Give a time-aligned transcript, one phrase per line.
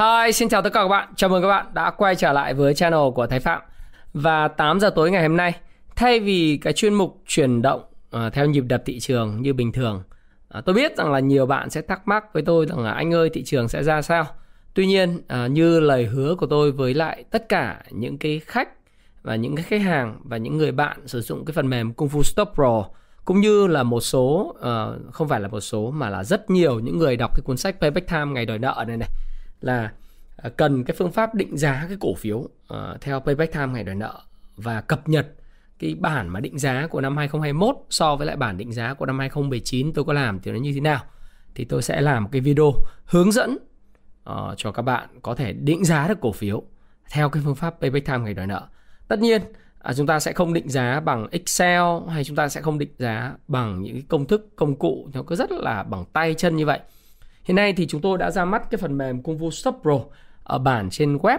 [0.00, 1.08] Hi, xin chào tất cả các bạn.
[1.16, 3.62] Chào mừng các bạn đã quay trở lại với channel của Thái Phạm.
[4.14, 5.52] Và 8 giờ tối ngày hôm nay,
[5.96, 7.82] thay vì cái chuyên mục chuyển động
[8.16, 10.02] uh, theo nhịp đập thị trường như bình thường,
[10.58, 13.14] uh, tôi biết rằng là nhiều bạn sẽ thắc mắc với tôi rằng là anh
[13.14, 14.26] ơi thị trường sẽ ra sao.
[14.74, 18.68] Tuy nhiên, uh, như lời hứa của tôi với lại tất cả những cái khách
[19.22, 22.08] và những cái khách hàng và những người bạn sử dụng cái phần mềm Kung
[22.08, 22.84] Fu Stop Pro
[23.24, 26.80] cũng như là một số uh, không phải là một số mà là rất nhiều
[26.80, 29.08] những người đọc cái cuốn sách Payback Time ngày đòi nợ này này
[29.60, 29.92] là
[30.36, 32.48] à, cần cái phương pháp định giá cái cổ phiếu uh,
[33.00, 34.20] theo payback time ngày đòi nợ
[34.56, 35.26] và cập nhật
[35.78, 39.06] cái bản mà định giá của năm 2021 so với lại bản định giá của
[39.06, 41.04] năm 2019 tôi có làm thì nó như thế nào.
[41.54, 42.72] Thì tôi sẽ làm một cái video
[43.04, 43.58] hướng dẫn
[44.30, 46.62] uh, cho các bạn có thể định giá được cổ phiếu
[47.10, 48.66] theo cái phương pháp payback time ngày đòi nợ.
[49.08, 49.42] Tất nhiên
[49.78, 52.94] à, chúng ta sẽ không định giá bằng Excel hay chúng ta sẽ không định
[52.98, 56.56] giá bằng những cái công thức công cụ nó cứ rất là bằng tay chân
[56.56, 56.80] như vậy.
[57.44, 60.00] Hiện nay thì chúng tôi đã ra mắt cái phần mềm Kung Fu Shop Pro
[60.44, 61.38] ở bản trên web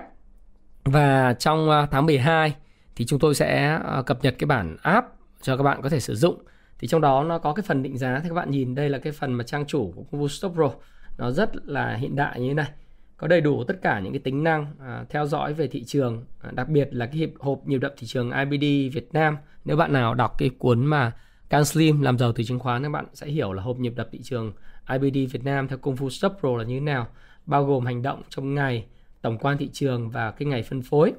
[0.83, 2.55] và trong à, tháng 12
[2.95, 5.07] thì chúng tôi sẽ à, cập nhật cái bản app
[5.41, 6.43] cho các bạn có thể sử dụng.
[6.79, 8.97] Thì trong đó nó có cái phần định giá thì các bạn nhìn đây là
[8.97, 10.71] cái phần mà trang chủ của Kung Fu Shop Pro.
[11.17, 12.71] Nó rất là hiện đại như thế này.
[13.17, 16.25] Có đầy đủ tất cả những cái tính năng à, theo dõi về thị trường,
[16.41, 19.37] à, đặc biệt là cái hiệp hộp nhịp đập thị trường IBD Việt Nam.
[19.65, 21.11] Nếu bạn nào đọc cái cuốn mà
[21.49, 24.07] Can Slim làm giàu từ chứng khoán các bạn sẽ hiểu là hộp nhịp đập
[24.11, 24.53] thị trường
[24.99, 27.07] IBD Việt Nam theo Kung Fu Stop Pro là như thế nào,
[27.45, 28.85] bao gồm hành động trong ngày,
[29.21, 31.13] tổng quan thị trường và cái ngày phân phối.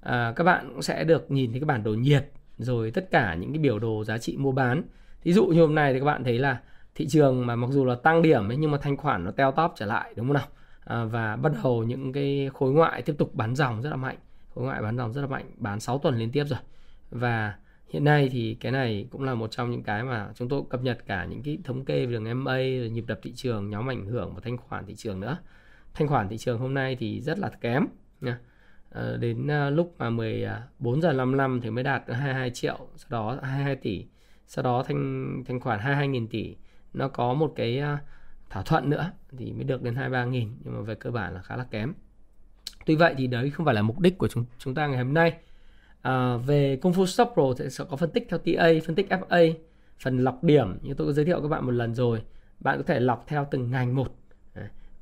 [0.00, 3.34] À, các bạn cũng sẽ được nhìn thấy cái bản đồ nhiệt rồi tất cả
[3.34, 4.82] những cái biểu đồ giá trị mua bán.
[5.22, 6.60] Ví dụ như hôm nay thì các bạn thấy là
[6.94, 9.52] thị trường mà mặc dù là tăng điểm ấy, nhưng mà thanh khoản nó teo
[9.52, 10.46] tóp trở lại đúng không nào?
[10.84, 14.16] À, và bắt đầu những cái khối ngoại tiếp tục bán dòng rất là mạnh.
[14.54, 16.58] Khối ngoại bán dòng rất là mạnh, bán 6 tuần liên tiếp rồi.
[17.10, 17.54] Và
[17.92, 20.82] hiện nay thì cái này cũng là một trong những cái mà chúng tôi cập
[20.82, 23.90] nhật cả những cái thống kê về đường MA rồi nhịp đập thị trường nhóm
[23.90, 25.38] ảnh hưởng và thanh khoản thị trường nữa.
[25.94, 27.86] Thanh khoản thị trường hôm nay thì rất là kém
[28.20, 28.38] nha.
[28.90, 33.08] À, đến ờ, lúc mà 14 à, giờ 55 thì mới đạt 22 triệu sau
[33.10, 34.06] đó 22 tỷ
[34.46, 36.56] sau đó thanh thanh khoản 22 nghìn tỷ.
[36.92, 37.98] Nó có một cái à,
[38.50, 41.42] thỏa thuận nữa thì mới được đến 23 nghìn nhưng mà về cơ bản là
[41.42, 41.94] khá là kém.
[42.86, 45.14] Tuy vậy thì đấy không phải là mục đích của chúng chúng ta ngày hôm
[45.14, 45.32] nay.
[46.02, 49.06] À, về Kung Fu Stop Pro thì sẽ có phân tích theo TA, phân tích
[49.10, 49.52] FA,
[50.02, 52.22] phần lọc điểm như tôi có giới thiệu các bạn một lần rồi.
[52.60, 54.16] Bạn có thể lọc theo từng ngành một.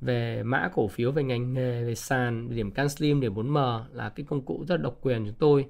[0.00, 4.08] Về mã cổ phiếu, về ngành nghề, về sàn, về điểm CanSlim, điểm 4M là
[4.08, 5.66] cái công cụ rất độc quyền chúng tôi.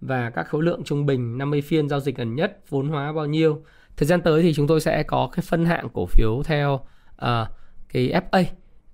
[0.00, 3.26] Và các khối lượng trung bình 50 phiên giao dịch gần nhất, vốn hóa bao
[3.26, 3.62] nhiêu.
[3.96, 6.74] Thời gian tới thì chúng tôi sẽ có cái phân hạng cổ phiếu theo
[7.14, 7.48] uh,
[7.88, 8.44] cái FA.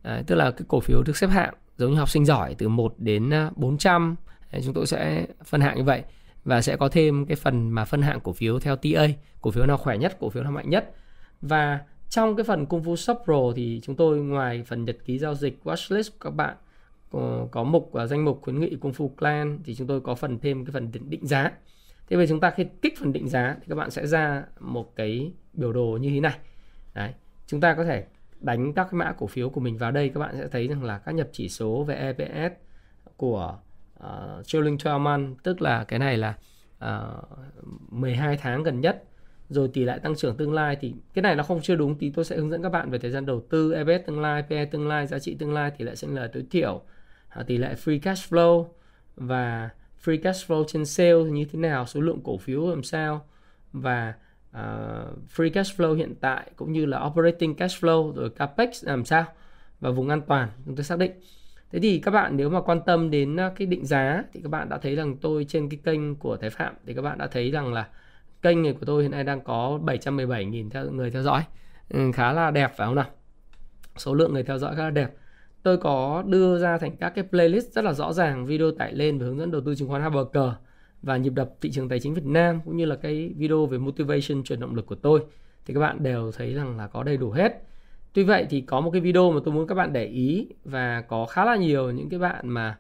[0.03, 2.69] À, tức là cái cổ phiếu được xếp hạng giống như học sinh giỏi từ
[2.69, 4.17] 1 đến ờ, 400
[4.65, 6.03] chúng tôi sẽ phân hạng như vậy
[6.45, 9.07] và sẽ có thêm cái phần mà phân hạng cổ phiếu theo TA
[9.41, 10.95] cổ phiếu nào khỏe nhất cổ phiếu nào mạnh nhất.
[11.41, 15.19] Và trong cái phần Kung Fu Shop Pro thì chúng tôi ngoài phần nhật ký
[15.19, 16.57] giao dịch watchlist của các bạn
[17.11, 20.15] có, có mục và danh mục khuyến nghị Kung Fu Clan thì chúng tôi có
[20.15, 21.53] phần thêm cái phần định, định giá.
[22.09, 24.97] Thế về chúng ta khi kích phần định giá thì các bạn sẽ ra một
[24.97, 26.39] cái biểu đồ như thế này.
[26.95, 27.13] Đấy
[27.47, 28.05] chúng ta có thể
[28.41, 30.85] đánh các cái mã cổ phiếu của mình vào đây các bạn sẽ thấy rằng
[30.85, 32.55] là các nhập chỉ số về EPS
[33.17, 33.59] của
[34.05, 36.35] uh, trailing 12 month tức là cái này là
[36.79, 39.05] ờ, uh, 12 tháng gần nhất
[39.49, 42.11] rồi tỷ lệ tăng trưởng tương lai thì cái này nó không chưa đúng thì
[42.11, 44.65] tôi sẽ hướng dẫn các bạn về thời gian đầu tư EPS tương lai, PE
[44.65, 46.83] tương lai, giá trị tương lai, tỷ lệ sinh lời tối thiểu,
[47.41, 48.67] uh, tỷ lệ free cash flow
[49.17, 49.71] và
[50.05, 53.27] free cash flow trên sale như thế nào, số lượng cổ phiếu làm sao
[53.73, 54.15] và
[54.51, 59.05] uh, free cash flow hiện tại cũng như là operating cash flow rồi capex làm
[59.05, 59.25] sao
[59.81, 61.13] và vùng an toàn chúng tôi xác định.
[61.73, 64.51] Thế thì các bạn nếu mà quan tâm đến à, cái định giá thì các
[64.51, 67.27] bạn đã thấy rằng tôi trên cái kênh của Thái Phạm thì các bạn đã
[67.27, 67.89] thấy rằng là
[68.43, 71.43] kênh này của tôi hiện nay đang có 717.000 theo người theo dõi.
[71.89, 73.07] Ừ, khá là đẹp phải không nào?
[73.97, 75.15] Số lượng người theo dõi khá là đẹp.
[75.63, 79.19] Tôi có đưa ra thành các cái playlist rất là rõ ràng video tải lên
[79.19, 80.39] về hướng dẫn đầu tư chứng khoán HBK
[81.03, 83.79] và nhịp đập thị trường tài chính Việt Nam cũng như là cái video về
[83.79, 85.21] motivation truyền động lực của tôi
[85.67, 87.68] thì các bạn đều thấy rằng là có đầy đủ hết
[88.13, 91.01] Tuy vậy thì có một cái video mà tôi muốn các bạn để ý và
[91.09, 92.79] có khá là nhiều những cái bạn mà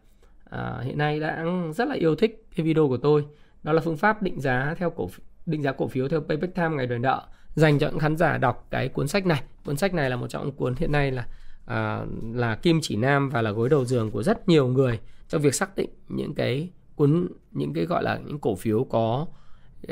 [0.51, 3.25] à, hiện nay đang rất là yêu thích cái video của tôi.
[3.63, 5.11] Đó là phương pháp định giá theo cổ
[5.47, 8.39] định giá cổ phiếu theo Payback Time ngày đòi nợ dành cho những khán giả
[8.39, 9.43] đọc cái cuốn sách này.
[9.65, 11.27] Cuốn sách này là một trong những cuốn hiện nay là
[11.67, 12.01] à,
[12.33, 15.55] là kim chỉ nam và là gối đầu giường của rất nhiều người trong việc
[15.55, 19.27] xác định những cái cuốn những cái gọi là những cổ phiếu có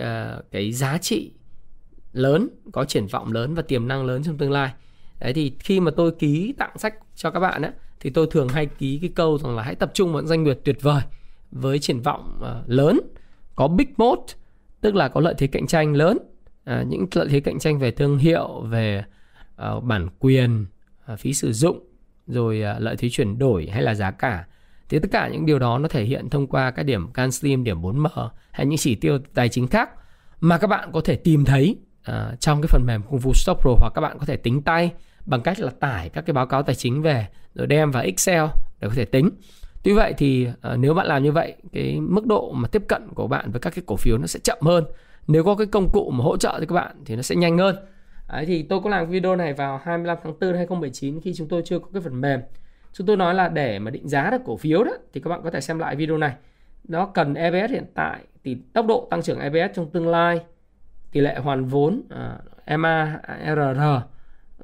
[0.00, 0.04] uh,
[0.50, 1.32] cái giá trị
[2.12, 4.72] lớn có triển vọng lớn và tiềm năng lớn trong tương lai
[5.20, 8.48] đấy thì khi mà tôi ký tặng sách cho các bạn á thì tôi thường
[8.48, 11.02] hay ký cái câu rằng là hãy tập trung vào những doanh nghiệp tuyệt vời
[11.50, 13.00] với triển vọng uh, lớn
[13.54, 14.20] có big moat
[14.80, 16.18] tức là có lợi thế cạnh tranh lớn.
[16.64, 19.04] À, những lợi thế cạnh tranh về thương hiệu về
[19.76, 20.66] uh, bản quyền
[21.12, 21.78] uh, phí sử dụng
[22.26, 24.46] rồi uh, lợi thế chuyển đổi hay là giá cả.
[24.88, 27.64] Thì tất cả những điều đó nó thể hiện thông qua các điểm can slim
[27.64, 29.90] điểm 4M hay những chỉ tiêu tài chính khác
[30.40, 31.76] mà các bạn có thể tìm thấy
[32.10, 34.62] uh, trong cái phần mềm Kung Fu Stock Pro hoặc các bạn có thể tính
[34.62, 34.92] tay
[35.26, 38.44] bằng cách là tải các cái báo cáo tài chính về rồi đem vào Excel
[38.80, 39.30] để có thể tính.
[39.82, 43.08] Tuy vậy thì uh, nếu bạn làm như vậy cái mức độ mà tiếp cận
[43.14, 44.84] của bạn với các cái cổ phiếu nó sẽ chậm hơn.
[45.26, 47.58] Nếu có cái công cụ mà hỗ trợ cho các bạn thì nó sẽ nhanh
[47.58, 47.76] hơn.
[48.28, 51.62] Đấy, thì tôi có làm video này vào 25 tháng 4 2019 khi chúng tôi
[51.64, 52.40] chưa có cái phần mềm.
[52.92, 55.40] Chúng tôi nói là để mà định giá được cổ phiếu đó thì các bạn
[55.44, 56.34] có thể xem lại video này.
[56.88, 60.40] Nó cần EPS hiện tại thì tốc độ tăng trưởng EPS trong tương lai,
[61.16, 62.38] tỷ lệ hoàn vốn à,
[62.74, 63.80] uh, MARR,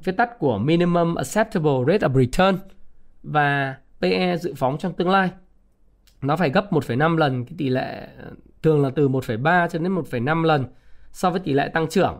[0.03, 2.57] viết tắt của Minimum Acceptable Rate of Return
[3.23, 5.29] và PE dự phóng trong tương lai.
[6.21, 8.25] Nó phải gấp 1,5 lần cái tỷ lệ à,
[8.63, 10.65] thường là từ 1,3 cho đến 1,5 lần
[11.11, 12.17] so với tỷ lệ tăng trưởng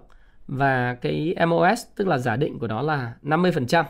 [0.48, 3.84] và cái MOS tức là giả định của nó là 50%.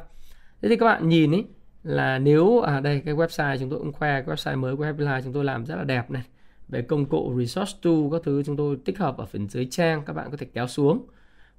[0.61, 1.45] Thế thì các bạn nhìn ấy
[1.83, 5.03] là nếu à đây cái website chúng tôi cũng khoe cái website mới của Happy
[5.03, 6.23] Life chúng tôi làm rất là đẹp này
[6.67, 10.03] về công cụ resource tool các thứ chúng tôi tích hợp ở phần dưới trang
[10.05, 11.07] các bạn có thể kéo xuống.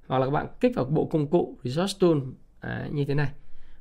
[0.07, 2.17] Hoặc là các bạn kích vào bộ công cụ resource tool
[2.59, 3.29] à, như thế này.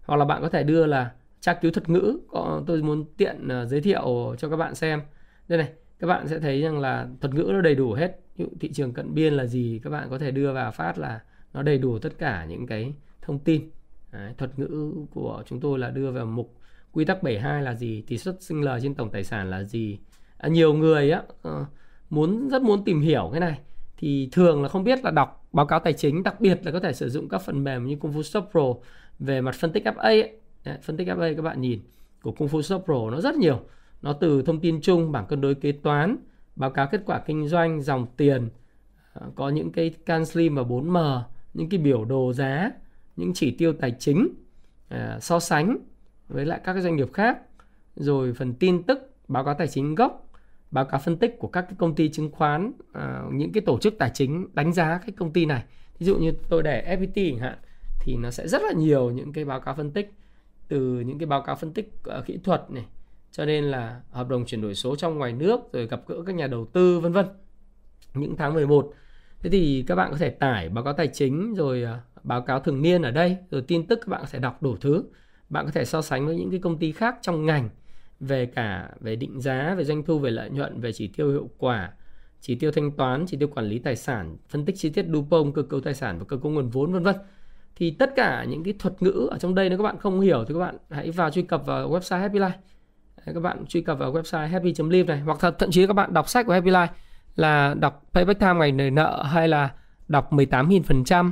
[0.04, 3.48] Hoặc là bạn có thể đưa là tra cứu thuật ngữ có tôi muốn tiện
[3.62, 5.02] uh, giới thiệu cho các bạn xem.
[5.48, 8.20] Đây này các bạn sẽ thấy rằng là thuật ngữ nó đầy đủ hết.
[8.36, 10.98] Ví dụ thị trường cận biên là gì các bạn có thể đưa vào phát
[10.98, 11.20] là
[11.52, 13.70] nó đầy đủ tất cả những cái thông tin.
[14.12, 16.54] Đấy, thuật ngữ của chúng tôi là đưa vào mục
[16.92, 19.98] quy tắc 72 là gì tỷ suất sinh lời trên tổng tài sản là gì
[20.44, 21.64] à, nhiều người á ờ,
[22.10, 23.58] muốn rất muốn tìm hiểu cái này.
[23.96, 26.80] Thì thường là không biết là đọc báo cáo tài chính đặc biệt là có
[26.80, 28.74] thể sử dụng các phần mềm như Kung Fu Shop Pro
[29.18, 30.36] về mặt phân tích FA ấy.
[30.64, 31.80] Đấy, phân tích FA các bạn nhìn
[32.22, 33.60] của Kung Fu Shop Pro nó rất nhiều.
[34.02, 36.16] Nó từ thông tin chung bảng cân đối kế toán
[36.56, 38.48] báo cáo kết quả kinh doanh dòng tiền
[39.12, 41.20] ờ, có những cái can slim và 4M
[41.54, 42.70] những cái biểu đồ giá
[43.16, 44.28] những chỉ tiêu tài chính
[44.88, 45.78] ờ, so sánh
[46.28, 47.38] với lại các doanh nghiệp khác.
[47.96, 50.23] Rồi phần tin tức báo cáo tài chính gốc
[50.74, 53.78] báo cáo phân tích của các cái công ty chứng khoán uh, những cái tổ
[53.78, 55.64] chức tài chính đánh giá cái công ty này.
[55.98, 57.58] Ví dụ như tôi để FPT chẳng hạn
[58.00, 60.14] thì nó sẽ rất là nhiều những cái báo cáo phân tích
[60.68, 62.84] từ những cái báo cáo phân tích uh, kỹ thuật này
[63.32, 66.34] cho nên là hợp đồng chuyển đổi số trong ngoài nước rồi gặp gỡ các
[66.34, 67.26] nhà đầu tư vân vân
[68.14, 68.94] những tháng 11
[69.40, 72.60] thế thì các bạn có thể tải báo cáo tài chính rồi uh, báo cáo
[72.60, 75.04] thường niên ở đây rồi tin tức các bạn có thể đọc đủ thứ.
[75.48, 77.68] Bạn có thể so sánh với những cái công ty khác trong ngành
[78.20, 81.50] về cả về định giá, về doanh thu, về lợi nhuận, về chỉ tiêu hiệu
[81.58, 81.92] quả,
[82.40, 85.54] chỉ tiêu thanh toán, chỉ tiêu quản lý tài sản, phân tích chi tiết Dupont,
[85.54, 87.16] cơ cấu tài sản và cơ cấu nguồn vốn vân vân.
[87.76, 90.44] Thì tất cả những cái thuật ngữ ở trong đây nếu các bạn không hiểu
[90.48, 92.50] thì các bạn hãy vào truy cập vào website Happy Life.
[93.26, 96.46] Các bạn truy cập vào website happy.live này hoặc thậm chí các bạn đọc sách
[96.46, 96.88] của Happy Life
[97.36, 99.70] là đọc Payback Time ngày nợ nợ hay là
[100.08, 101.30] đọc 18.000%,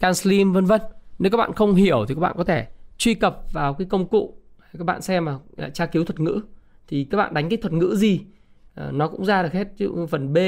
[0.00, 0.80] Can Slim vân vân.
[1.18, 4.08] Nếu các bạn không hiểu thì các bạn có thể truy cập vào cái công
[4.08, 4.41] cụ
[4.78, 5.38] các bạn xem mà
[5.74, 6.40] tra cứu thuật ngữ.
[6.88, 8.20] Thì các bạn đánh cái thuật ngữ gì?
[8.74, 9.68] Ờ, nó cũng ra được hết.
[9.78, 10.38] Ví dụ phần B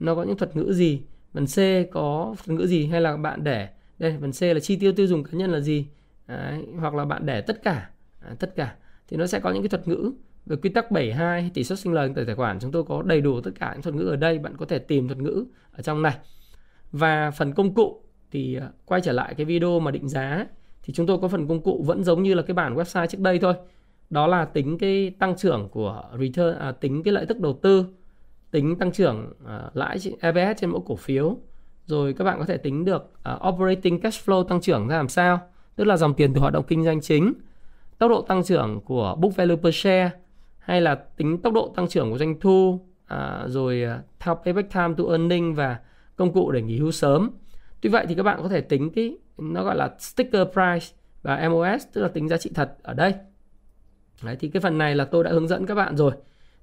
[0.00, 1.02] nó có những thuật ngữ gì?
[1.32, 2.86] Phần C có thuật ngữ gì?
[2.86, 5.60] Hay là bạn để đây phần C là chi tiêu tiêu dùng cá nhân là
[5.60, 5.86] gì?
[6.26, 7.90] Đấy, hoặc là bạn để tất cả.
[8.20, 8.76] À, tất cả.
[9.08, 10.12] Thì nó sẽ có những cái thuật ngữ
[10.46, 12.58] về quy tắc 72 tỷ suất sinh lời từ tài khoản.
[12.60, 14.38] Chúng tôi có đầy đủ tất cả những thuật ngữ ở đây.
[14.38, 16.16] Bạn có thể tìm thuật ngữ ở trong này.
[16.92, 20.46] Và phần công cụ thì ờ, quay trở lại cái video mà định giá
[20.84, 23.20] thì chúng tôi có phần công cụ vẫn giống như là cái bản website trước
[23.20, 23.54] đây thôi.
[24.10, 27.86] Đó là tính cái tăng trưởng của return à, tính cái lợi tức đầu tư
[28.50, 31.36] tính tăng trưởng à, lãi EPS trên mỗi cổ phiếu.
[31.86, 35.08] Rồi các bạn có thể tính được à, operating cash flow tăng trưởng ra làm
[35.08, 35.40] sao
[35.76, 37.32] tức là dòng tiền từ hoạt động kinh doanh chính
[37.98, 40.10] tốc độ tăng trưởng của book value per share
[40.58, 44.72] hay là tính tốc độ tăng trưởng của doanh thu à, rồi à, theo payback
[44.74, 45.78] time to earning và
[46.16, 47.30] công cụ để nghỉ hưu sớm
[47.84, 51.48] tuy vậy thì các bạn có thể tính cái nó gọi là sticker price và
[51.48, 53.14] MOS tức là tính giá trị thật ở đây
[54.22, 56.12] Đấy, thì cái phần này là tôi đã hướng dẫn các bạn rồi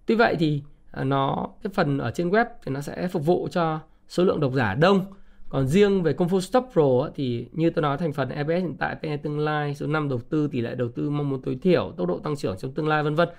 [0.05, 0.61] tuy vậy thì
[0.91, 4.39] à, nó cái phần ở trên web thì nó sẽ phục vụ cho số lượng
[4.39, 5.05] độc giả đông
[5.49, 8.75] còn riêng về Công Phu Stop Pro thì như tôi nói thành phần EPS hiện
[8.79, 11.59] tại, PE tương lai, số năm đầu tư, tỷ lệ đầu tư mong muốn tối
[11.61, 13.29] thiểu, tốc độ tăng trưởng trong tương lai vân vân.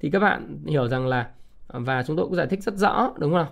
[0.00, 1.30] Thì các bạn hiểu rằng là
[1.68, 3.46] à, và chúng tôi cũng giải thích rất rõ đúng không?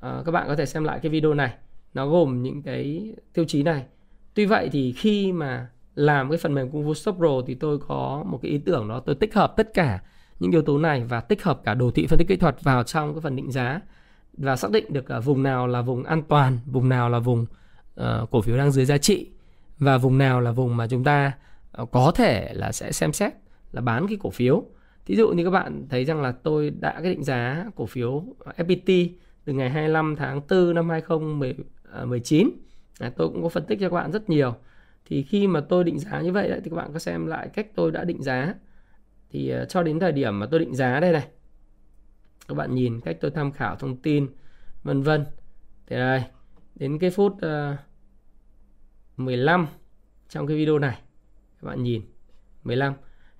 [0.00, 1.54] À, các bạn có thể xem lại cái video này.
[1.96, 3.84] Nó gồm những cái tiêu chí này
[4.34, 7.78] Tuy vậy thì khi mà làm cái phần mềm Kung Fu Stop Pro thì tôi
[7.78, 10.02] có một cái ý tưởng đó tôi tích hợp tất cả
[10.40, 12.82] những yếu tố này và tích hợp cả đồ thị phân tích kỹ thuật vào
[12.82, 13.80] trong cái phần định giá
[14.36, 17.46] và xác định được à, vùng nào là vùng an toàn, vùng nào là vùng
[18.00, 19.30] uh, cổ phiếu đang dưới giá trị
[19.78, 21.32] và vùng nào là vùng mà chúng ta
[21.82, 23.32] uh, có thể là sẽ xem xét
[23.72, 24.64] là bán cái cổ phiếu.
[25.06, 28.24] Thí dụ như các bạn thấy rằng là tôi đã cái định giá cổ phiếu
[28.56, 29.08] FPT
[29.44, 30.88] từ ngày 25 tháng 4 năm
[31.96, 32.50] À, 19
[33.00, 34.54] À, tôi cũng có phân tích cho các bạn rất nhiều.
[35.04, 37.48] Thì khi mà tôi định giá như vậy đấy, thì các bạn có xem lại
[37.48, 38.54] cách tôi đã định giá.
[39.30, 41.28] Thì uh, cho đến thời điểm mà tôi định giá đây này.
[42.48, 44.28] Các bạn nhìn cách tôi tham khảo thông tin
[44.82, 45.24] vân vân.
[45.86, 46.22] Thì đây,
[46.74, 47.78] đến cái phút à,
[49.14, 49.66] uh, 15
[50.28, 50.98] trong cái video này.
[51.62, 52.02] Các bạn nhìn
[52.64, 52.94] 15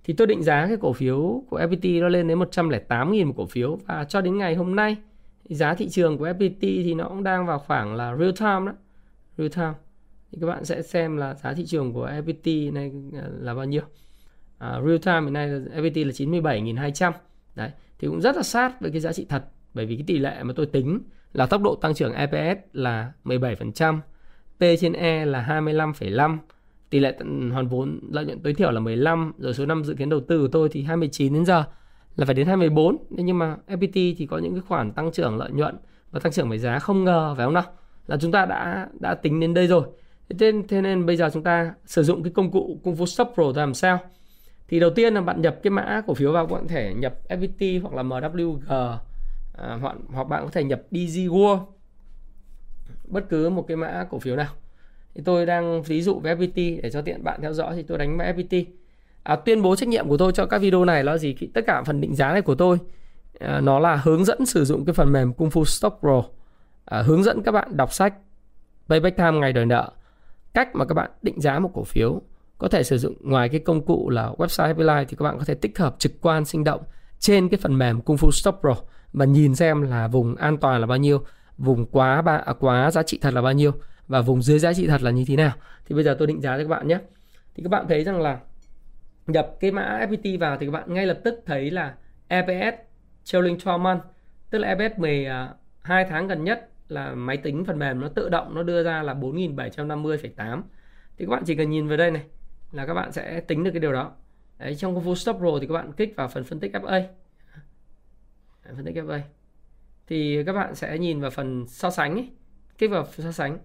[0.04, 3.46] thì tôi định giá cái cổ phiếu của FPT nó lên đến 108.000 một cổ
[3.46, 4.96] phiếu và cho đến ngày hôm nay
[5.54, 8.72] giá thị trường của FPT thì nó cũng đang vào khoảng là real time đó.
[9.38, 9.72] Real time.
[10.32, 13.64] Thì các bạn sẽ xem là giá thị trường của FPT này à, là bao
[13.64, 13.82] nhiêu.
[14.58, 17.12] À, real time hiện nay là FPT là 97.200
[17.54, 19.44] đấy thì cũng rất là sát với cái giá trị thật.
[19.74, 21.00] Bởi vì cái tỷ lệ mà tôi tính
[21.32, 24.00] là tốc độ tăng trưởng EPS là 17%
[24.58, 26.38] P trên E là 25,5
[26.90, 27.16] tỷ lệ
[27.52, 30.42] hoàn vốn lợi nhuận tối thiểu là 15 rồi số năm dự kiến đầu tư
[30.42, 31.64] của tôi thì 29 đến giờ
[32.16, 35.50] là phải đến 24 nhưng mà FPT thì có những cái khoản tăng trưởng lợi
[35.50, 35.76] nhuận
[36.10, 37.64] và tăng trưởng về giá không ngờ phải không nào?
[38.06, 39.86] Là chúng ta đã đã tính đến đây rồi.
[40.28, 43.06] Thế nên, thế nên bây giờ chúng ta sử dụng cái công cụ Kung Fu
[43.06, 43.98] Stop Pro làm sao?
[44.68, 47.14] Thì đầu tiên là bạn nhập cái mã cổ phiếu vào bạn có thể nhập
[47.28, 48.58] FPT hoặc là MWG
[49.52, 51.60] à, hoặc, hoặc bạn có thể nhập DG World.
[53.04, 54.52] Bất cứ một cái mã cổ phiếu nào.
[55.14, 57.98] Thì tôi đang ví dụ với FPT để cho tiện bạn theo dõi thì tôi
[57.98, 58.64] đánh mã FPT
[59.26, 61.34] à, tuyên bố trách nhiệm của tôi cho các video này là gì?
[61.54, 62.78] Tất cả phần định giá này của tôi
[63.38, 66.22] à, nó là hướng dẫn sử dụng cái phần mềm Kung Fu Stock Pro.
[66.84, 68.14] À, hướng dẫn các bạn đọc sách
[68.88, 69.92] Payback Time ngày đòi nợ.
[70.54, 72.22] Cách mà các bạn định giá một cổ phiếu
[72.58, 75.38] có thể sử dụng ngoài cái công cụ là website Happy Life thì các bạn
[75.38, 76.80] có thể tích hợp trực quan sinh động
[77.18, 78.74] trên cái phần mềm Kung Fu Stock Pro
[79.12, 81.24] và nhìn xem là vùng an toàn là bao nhiêu
[81.58, 83.72] vùng quá ba à, quá giá trị thật là bao nhiêu
[84.08, 85.52] và vùng dưới giá trị thật là như thế nào.
[85.86, 86.98] Thì bây giờ tôi định giá cho các bạn nhé.
[87.54, 88.38] Thì các bạn thấy rằng là
[89.26, 91.94] nhập cái mã FPT vào thì các bạn ngay lập tức thấy là
[92.28, 92.80] EPS
[93.24, 94.02] trailing 12 month
[94.50, 98.28] tức là EPS 12 à, tháng gần nhất là máy tính phần mềm nó tự
[98.28, 100.62] động nó đưa ra là 4750,8
[101.16, 102.22] thì các bạn chỉ cần nhìn vào đây này
[102.72, 104.12] là các bạn sẽ tính được cái điều đó.
[104.58, 107.02] Đấy, trong cái Full Stop Pro thì các bạn kích vào phần phân tích FA
[108.76, 109.20] phân tích FA
[110.06, 112.30] thì các bạn sẽ nhìn vào phần so sánh ấy.
[112.78, 113.58] kích vào so sánh.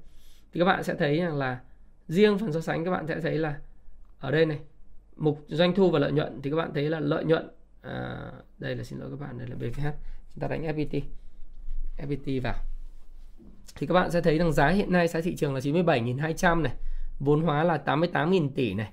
[0.54, 1.60] Thì các bạn sẽ thấy rằng là
[2.08, 3.60] riêng phần so sánh các bạn sẽ thấy là
[4.20, 4.60] ở đây này
[5.18, 7.50] mục doanh thu và lợi nhuận thì các bạn thấy là lợi nhuận
[7.82, 9.88] à, đây là xin lỗi các bạn đây là BVH
[10.34, 11.02] chúng ta đánh FPT
[11.98, 12.56] FPT vào.
[13.76, 16.74] Thì các bạn sẽ thấy rằng giá hiện nay giá thị trường là 97.200 này
[17.20, 18.92] vốn hóa là 88.000 tỷ này.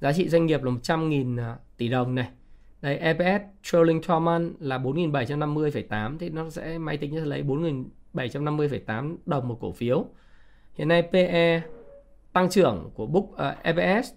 [0.00, 2.28] Giá trị doanh nghiệp là 100.000 à, tỷ đồng này.
[2.82, 9.16] Đây EPS trailing 12 month là 4.750,8 thì nó sẽ máy tính sẽ lấy 4.750,8
[9.26, 10.04] đồng một cổ phiếu.
[10.74, 11.62] Hiện nay PE
[12.32, 14.12] tăng trưởng của book à, uh, EPS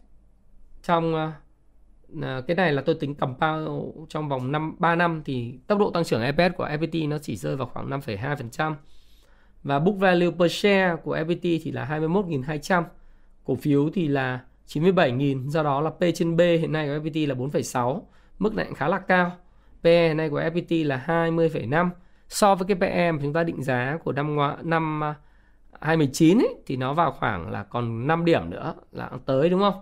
[0.84, 3.70] trong uh, cái này là tôi tính compound
[4.10, 7.36] trong vòng 5 3 năm thì tốc độ tăng trưởng EPS của FPT nó chỉ
[7.36, 8.74] rơi vào khoảng 5,2%
[9.64, 12.84] và book value per share của FPT thì là 21.200
[13.44, 17.28] cổ phiếu thì là 97.000 do đó là P trên B hiện nay của FPT
[17.28, 18.02] là 4,6
[18.40, 19.32] mức này cũng khá là cao.
[19.84, 21.90] PE hiện nay của FPT là 20,5
[22.30, 25.14] so với cái PE mà chúng ta định giá của năm ngoại năm ờ,
[25.82, 29.74] 2019 ấy, thì nó vào khoảng là còn 5 điểm nữa là tới đúng không?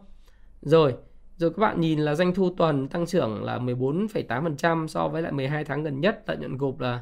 [0.62, 0.94] Rồi
[1.39, 5.32] rồi các bạn nhìn là doanh thu tuần tăng trưởng là 14,8% so với lại
[5.32, 6.24] 12 tháng gần nhất.
[6.28, 7.01] Lợi nhuận gộp là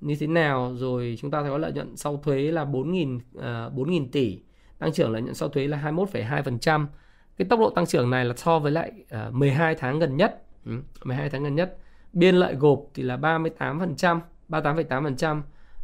[0.00, 0.74] như thế nào?
[0.76, 4.38] Rồi chúng ta thấy có lợi nhuận sau thuế là 4.000 uh, 4.000 tỷ.
[4.78, 6.86] Tăng trưởng lợi nhuận sau thuế là 21,2%
[7.36, 10.16] cái tốc độ tăng trưởng này là so với lại à, uh, 12 tháng gần
[10.16, 10.42] nhất.
[10.64, 10.72] Ừ,
[11.04, 11.76] 12 tháng gần nhất.
[12.12, 15.42] Biên lợi gộp thì là 38% 38,8%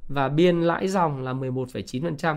[0.09, 2.37] và biên lãi dòng là 11,9%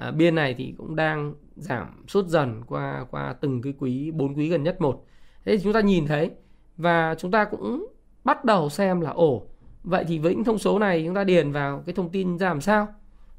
[0.00, 4.34] à, biên này thì cũng đang giảm sút dần qua qua từng cái quý bốn
[4.34, 5.04] quý gần nhất một.
[5.44, 6.30] Thế thì chúng ta nhìn thấy
[6.76, 7.86] và chúng ta cũng
[8.24, 9.46] bắt đầu xem là ổ
[9.82, 12.48] vậy thì với những thông số này chúng ta điền vào cái thông tin ra
[12.48, 12.88] làm sao?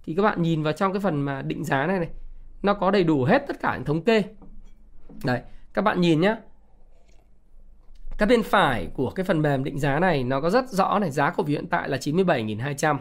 [0.06, 2.10] Thì các bạn nhìn vào trong cái phần mà định giá này này
[2.64, 4.24] nó có đầy đủ hết tất cả những thống kê.
[5.26, 5.42] Đấy
[5.74, 6.36] các bạn nhìn nhé
[8.18, 11.12] các bên phải của cái phần mềm định giá này nó có rất rõ này
[11.12, 12.98] giá cổ phiếu hiện tại là 97.200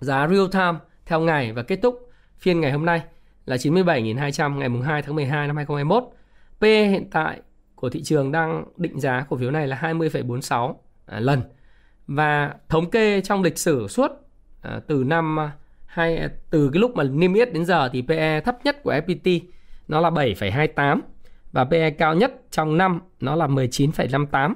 [0.00, 2.11] giá real time theo ngày và kết thúc
[2.42, 3.02] phiên ngày hôm nay
[3.46, 6.04] là 97.200 ngày mùng 2 tháng 12 năm 2021.
[6.60, 7.40] P hiện tại
[7.74, 10.74] của thị trường đang định giá cổ phiếu này là 20,46
[11.06, 11.42] à, lần.
[12.06, 14.10] Và thống kê trong lịch sử suốt
[14.62, 15.38] à, từ năm
[15.86, 19.40] hay từ cái lúc mà niêm yết đến giờ thì PE thấp nhất của FPT
[19.88, 21.00] nó là 7,28
[21.52, 24.54] và PE cao nhất trong năm nó là 19,58.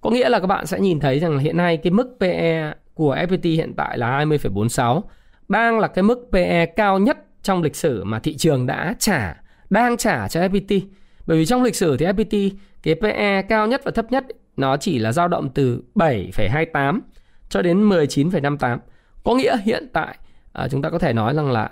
[0.00, 3.16] Có nghĩa là các bạn sẽ nhìn thấy rằng hiện nay cái mức PE của
[3.16, 5.00] FPT hiện tại là 20,46
[5.48, 9.36] đang là cái mức PE cao nhất trong lịch sử mà thị trường đã trả
[9.70, 10.80] đang trả cho FPT.
[11.26, 12.50] Bởi vì trong lịch sử thì FPT
[12.82, 14.26] cái PE cao nhất và thấp nhất
[14.56, 17.00] nó chỉ là dao động từ 7,28
[17.48, 18.78] cho đến 19,58.
[19.24, 20.18] Có nghĩa hiện tại
[20.52, 21.70] à, chúng ta có thể nói rằng là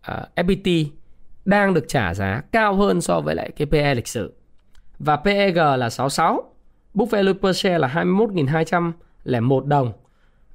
[0.00, 0.86] à, FPT
[1.44, 4.34] đang được trả giá cao hơn so với lại cái PE lịch sử.
[4.98, 6.54] Và PEG là 66,
[6.94, 9.92] book value per share là 21.201 đồng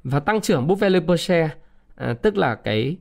[0.04, 1.50] và tăng trưởng book value per share
[1.96, 2.98] à, tức là cái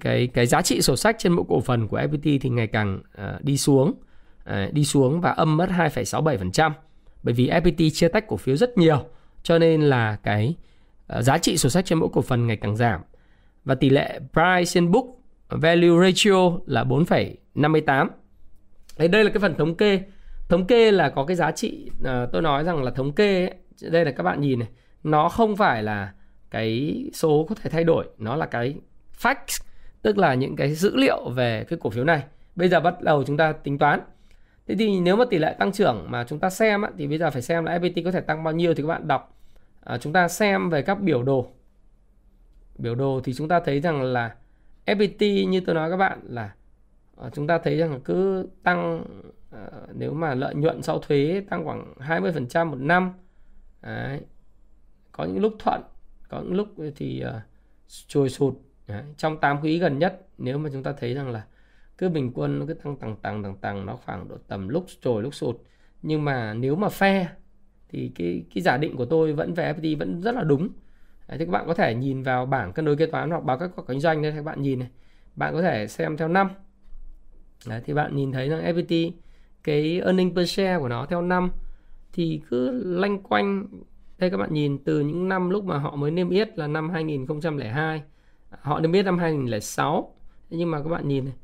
[0.00, 3.00] cái cái giá trị sổ sách trên mỗi cổ phần của FPT thì ngày càng
[3.22, 3.94] uh, đi xuống
[4.50, 6.70] uh, đi xuống và âm mất 2,67%
[7.22, 9.04] bởi vì FPT chia tách cổ phiếu rất nhiều
[9.42, 10.54] cho nên là cái
[11.18, 13.00] uh, giá trị sổ sách trên mỗi cổ phần ngày càng giảm.
[13.64, 15.06] Và tỷ lệ price in book
[15.48, 18.08] value ratio là 4,58
[18.98, 20.00] Đấy, đây là cái phần thống kê.
[20.48, 23.54] Thống kê là có cái giá trị uh, tôi nói rằng là thống kê ấy,
[23.90, 24.68] đây là các bạn nhìn này
[25.04, 26.12] nó không phải là
[26.50, 28.74] cái số có thể thay đổi nó là cái
[29.22, 29.64] facts
[30.02, 32.22] tức là những cái dữ liệu về cái cổ phiếu này.
[32.56, 34.00] Bây giờ bắt đầu chúng ta tính toán.
[34.66, 37.18] Thế thì nếu mà tỷ lệ tăng trưởng mà chúng ta xem á, thì bây
[37.18, 39.38] giờ phải xem là FPT có thể tăng bao nhiêu thì các bạn đọc.
[39.80, 41.46] À, chúng ta xem về các biểu đồ.
[42.78, 44.34] Biểu đồ thì chúng ta thấy rằng là
[44.86, 46.54] FPT như tôi nói các bạn là
[47.16, 49.04] à, chúng ta thấy rằng cứ tăng
[49.50, 53.12] à, nếu mà lợi nhuận sau thuế tăng khoảng 20% một năm
[53.82, 54.20] Đấy.
[55.12, 55.82] có những lúc thuận
[56.32, 57.42] có những lúc thì à,
[58.06, 58.54] trồi sụt.
[58.86, 59.02] Đấy.
[59.16, 61.44] trong 8 quý gần nhất nếu mà chúng ta thấy rằng là
[61.98, 64.86] cứ bình quân nó cứ tăng tăng tăng tăng tăng nó khoảng độ tầm lúc
[65.00, 65.56] trồi lúc sụt.
[66.02, 67.28] Nhưng mà nếu mà phe
[67.88, 70.68] thì cái cái giả định của tôi vẫn về FPT vẫn rất là đúng.
[71.28, 73.58] Đấy, thì các bạn có thể nhìn vào bảng cân đối kế toán hoặc báo
[73.58, 74.88] các kinh doanh đây các bạn nhìn này.
[75.36, 76.50] Bạn có thể xem theo năm.
[77.66, 79.10] Đấy, thì bạn nhìn thấy rằng FPT
[79.64, 81.50] cái earning per share của nó theo năm
[82.12, 83.66] thì cứ lanh quanh.
[84.18, 86.90] Đây các bạn nhìn từ những năm lúc mà họ mới niêm yết là năm
[86.90, 88.02] 2002
[88.60, 90.14] họ được biết năm 2006
[90.50, 91.34] nhưng mà các bạn nhìn này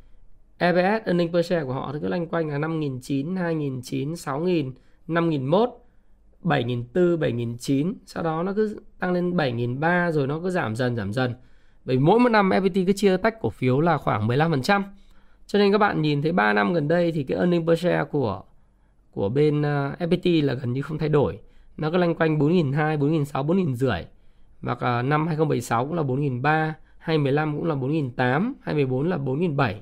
[0.58, 4.72] EPS earning per share của họ thì cứ lanh quanh là 5.900, 2.900, 6.000,
[5.08, 5.70] 5.001,
[6.42, 11.12] 7.400, 7.900 sau đó nó cứ tăng lên 7.300 rồi nó cứ giảm dần giảm
[11.12, 11.34] dần.
[11.84, 14.82] Bởi mỗi một năm FPT cứ chia tách cổ phiếu là khoảng 15%
[15.46, 18.04] cho nên các bạn nhìn thấy 3 năm gần đây thì cái earning per share
[18.04, 18.42] của
[19.10, 21.38] của bên uh, FPT là gần như không thay đổi.
[21.76, 24.02] Nó cứ lanh quanh 4.200, 4.600, 4.500
[24.62, 26.72] hoặc à, năm 2016 cũng là 4.300
[27.08, 29.74] 2015 cũng là 4.800 2014 là 4.700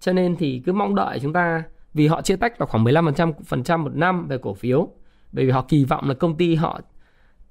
[0.00, 3.32] cho nên thì cứ mong đợi chúng ta vì họ chia tách là khoảng 15%
[3.44, 4.88] phần trăm một năm về cổ phiếu.
[5.32, 6.80] Bởi vì họ kỳ vọng là công ty họ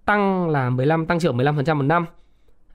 [0.06, 2.06] tăng là 15 tăng trưởng 15% một năm.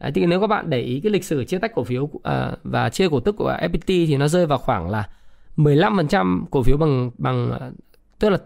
[0.01, 2.21] Đấy, thì nếu các bạn để ý cái lịch sử chia tách cổ phiếu uh,
[2.63, 5.09] và chia cổ tức của FPT thì nó rơi vào khoảng là
[5.57, 7.71] 15% cổ phiếu bằng bằng à,
[8.19, 8.39] tức là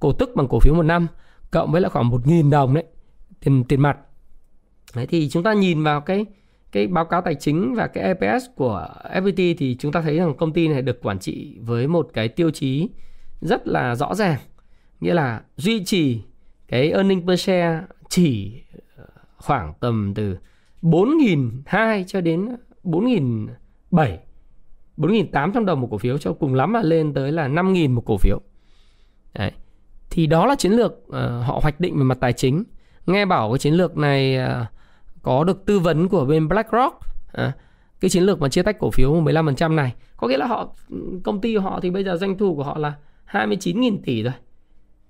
[0.00, 1.06] cổ tức bằng cổ phiếu một năm
[1.50, 2.84] cộng với là khoảng 1.000 đồng đấy
[3.40, 3.98] tiền tiền mặt.
[4.94, 6.26] Đấy thì chúng ta nhìn vào cái
[6.72, 10.34] cái báo cáo tài chính và cái EPS của FPT thì chúng ta thấy rằng
[10.36, 12.88] công ty này được quản trị với một cái tiêu chí
[13.40, 14.38] rất là rõ ràng
[15.00, 16.22] nghĩa là duy trì
[16.68, 18.62] cái earning per share chỉ
[18.96, 19.04] ờ,
[19.36, 20.38] khoảng tầm từ
[20.82, 24.16] 4.200 cho đến 4.700
[24.96, 28.16] 4.800 đồng một cổ phiếu cho cùng lắm là lên tới là 5.000 một cổ
[28.16, 28.40] phiếu.
[29.34, 29.52] Đấy.
[30.10, 31.14] Thì đó là chiến lược uh,
[31.46, 32.64] họ hoạch định về mặt tài chính.
[33.06, 34.66] Nghe bảo cái chiến lược này uh,
[35.26, 37.00] có được tư vấn của bên BlackRock.
[37.32, 37.52] à,
[38.00, 40.74] cái chiến lược mà chia tách cổ phiếu 15% này có nghĩa là họ
[41.24, 42.94] công ty của họ thì bây giờ doanh thu của họ là
[43.30, 44.32] 29.000 tỷ rồi.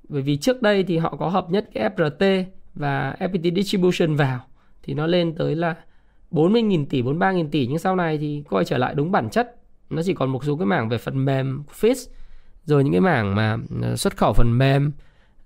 [0.09, 4.41] Bởi vì trước đây thì họ có hợp nhất cái FRT và FPT Distribution vào
[4.83, 5.75] thì nó lên tới là
[6.31, 9.57] 40.000 tỷ, 43.000 tỷ nhưng sau này thì quay trở lại đúng bản chất
[9.91, 12.09] nó chỉ còn một số cái mảng về phần mềm FIS
[12.65, 14.93] rồi những cái mảng mà ờ, xuất khẩu phần mềm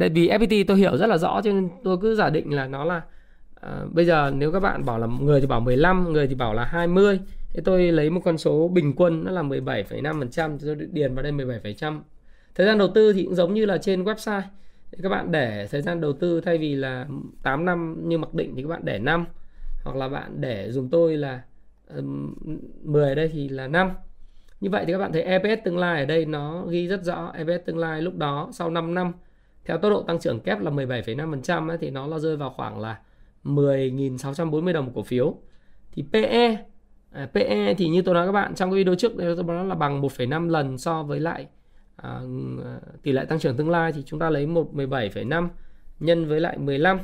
[0.00, 2.66] tại vì FPT tôi hiểu rất là rõ cho nên tôi cứ giả định là
[2.66, 3.02] nó là
[3.62, 6.54] à, bây giờ nếu các bạn bảo là người thì bảo 15 người thì bảo
[6.54, 7.20] là 20
[7.54, 11.32] thế tôi lấy một con số bình quân nó là 17,5% tôi điền vào đây
[11.32, 12.00] 17%.
[12.54, 14.42] Thời gian đầu tư thì cũng giống như là trên website.
[15.02, 17.06] Các bạn để thời gian đầu tư thay vì là
[17.42, 19.24] 8 năm như mặc định thì các bạn để 5
[19.84, 21.42] hoặc là bạn để dùng tôi là
[22.82, 23.90] 10 ở đây thì là 5.
[24.60, 27.32] Như vậy thì các bạn thấy EPS tương lai ở đây nó ghi rất rõ
[27.34, 29.12] EPS tương lai lúc đó sau 5 năm
[29.64, 32.98] theo tốc độ tăng trưởng kép là 17,5% thì nó là rơi vào khoảng là
[33.44, 35.36] 10.640 đồng một cổ phiếu.
[35.92, 36.64] Thì PE
[37.12, 39.74] À, PE thì như tôi nói các bạn trong cái video trước tôi nói là
[39.74, 41.46] bằng 1,5 lần so với lại
[41.96, 42.20] à,
[43.02, 45.48] tỷ lệ tăng trưởng tương lai thì chúng ta lấy 1 17,5
[46.00, 46.98] nhân với lại 15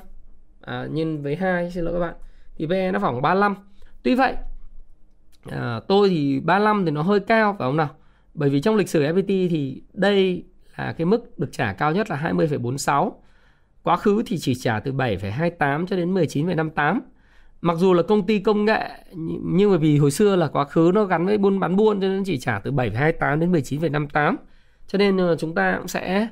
[0.61, 2.14] à, nhân với 2 xin lỗi các bạn
[2.57, 3.55] thì PE nó khoảng 35.
[4.03, 4.35] Tuy vậy
[5.51, 7.90] à, tôi thì 35 thì nó hơi cao phải không nào?
[8.35, 10.44] Bởi vì trong lịch sử FPT thì đây
[10.77, 13.12] là cái mức được trả cao nhất là 20,46.
[13.83, 17.01] Quá khứ thì chỉ trả từ 7,28 cho đến 19,58
[17.61, 18.88] mặc dù là công ty công nghệ
[19.43, 22.09] nhưng mà vì hồi xưa là quá khứ nó gắn với buôn bán buôn cho
[22.09, 24.37] nên chỉ trả từ 7,28 đến 19,58
[24.87, 26.29] cho nên ờ, chúng ta cũng sẽ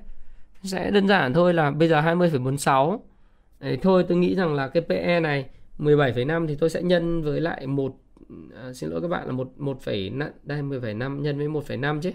[0.63, 2.99] sẽ đơn giản thôi là bây giờ 20,46
[3.61, 7.41] Đấy, thôi tôi nghĩ rằng là cái PE này 17,5 thì tôi sẽ nhân với
[7.41, 7.97] lại một
[8.57, 12.13] à, xin lỗi các bạn là một một phẩy đây 10,5 nhân với 1,5 chứ.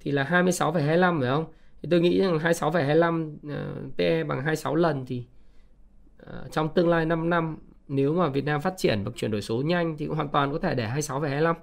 [0.00, 1.44] Thì là 26,25 phải không?
[1.82, 5.26] Thì tôi nghĩ rằng 26,25 uh, PE bằng 26 lần thì
[6.22, 7.56] uh, trong tương lai 5 năm
[7.88, 10.52] nếu mà Việt Nam phát triển và chuyển đổi số nhanh thì cũng hoàn toàn
[10.52, 11.54] có thể để 26,25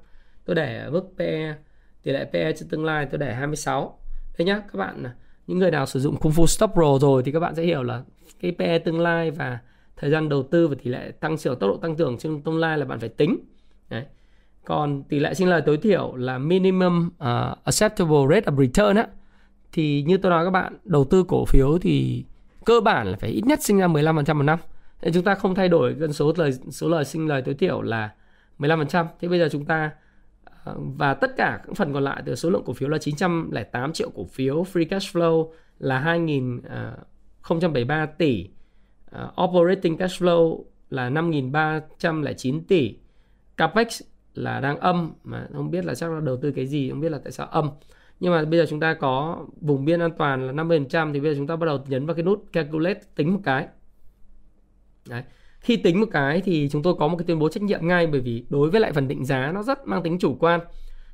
[0.46, 1.56] tôi để mức PE
[2.04, 4.00] tỷ lệ PE cho tương lai tôi để 26
[4.38, 5.04] thế nhá các bạn
[5.48, 7.84] những người nào sử dụng Kung Fu Stop Pro rồi thì các bạn sẽ hiểu
[7.84, 8.04] là
[8.40, 9.60] cái PE tương lai và
[9.96, 12.58] thời gian đầu tư và tỷ lệ tăng trưởng tốc độ tăng trưởng trong tương
[12.58, 13.38] lai là bạn phải tính.
[13.90, 14.06] Đấy.
[14.66, 19.08] còn tỷ lệ sinh lời tối thiểu là minimum uh, acceptable rate of return á
[19.76, 22.26] thì như tôi nói các bạn đầu tư cổ phiếu thì
[22.66, 24.60] cơ bản là phải ít nhất sinh ra 15% một năm
[25.02, 27.82] nên chúng ta không thay đổi gần số lời số lời sinh lời tối thiểu
[27.82, 28.14] là
[28.60, 29.06] 15%.
[29.20, 29.92] Thế bây giờ chúng ta
[30.64, 33.94] ờ, và tất cả các phần còn lại từ số lượng cổ phiếu là 908
[33.94, 38.48] triệu cổ phiếu, free cash flow là 2073 ờ, tỷ,
[39.16, 42.98] uh, operating cash flow là 5309 tỷ,
[43.58, 44.02] capex
[44.34, 47.10] là đang âm mà không biết là chắc là đầu tư cái gì, không biết
[47.10, 47.70] là tại sao âm.
[48.20, 51.34] Nhưng mà bây giờ chúng ta có vùng biên an toàn là 50% thì bây
[51.34, 53.68] giờ chúng ta bắt đầu nhấn vào cái nút calculate tính một cái.
[55.10, 55.24] Đấy.
[55.60, 58.08] Khi tính một cái thì chúng tôi có một cái tuyên bố trách nhiệm ngay,
[58.08, 60.60] bởi vì đối với lại phần định giá nó rất mang tính chủ quan.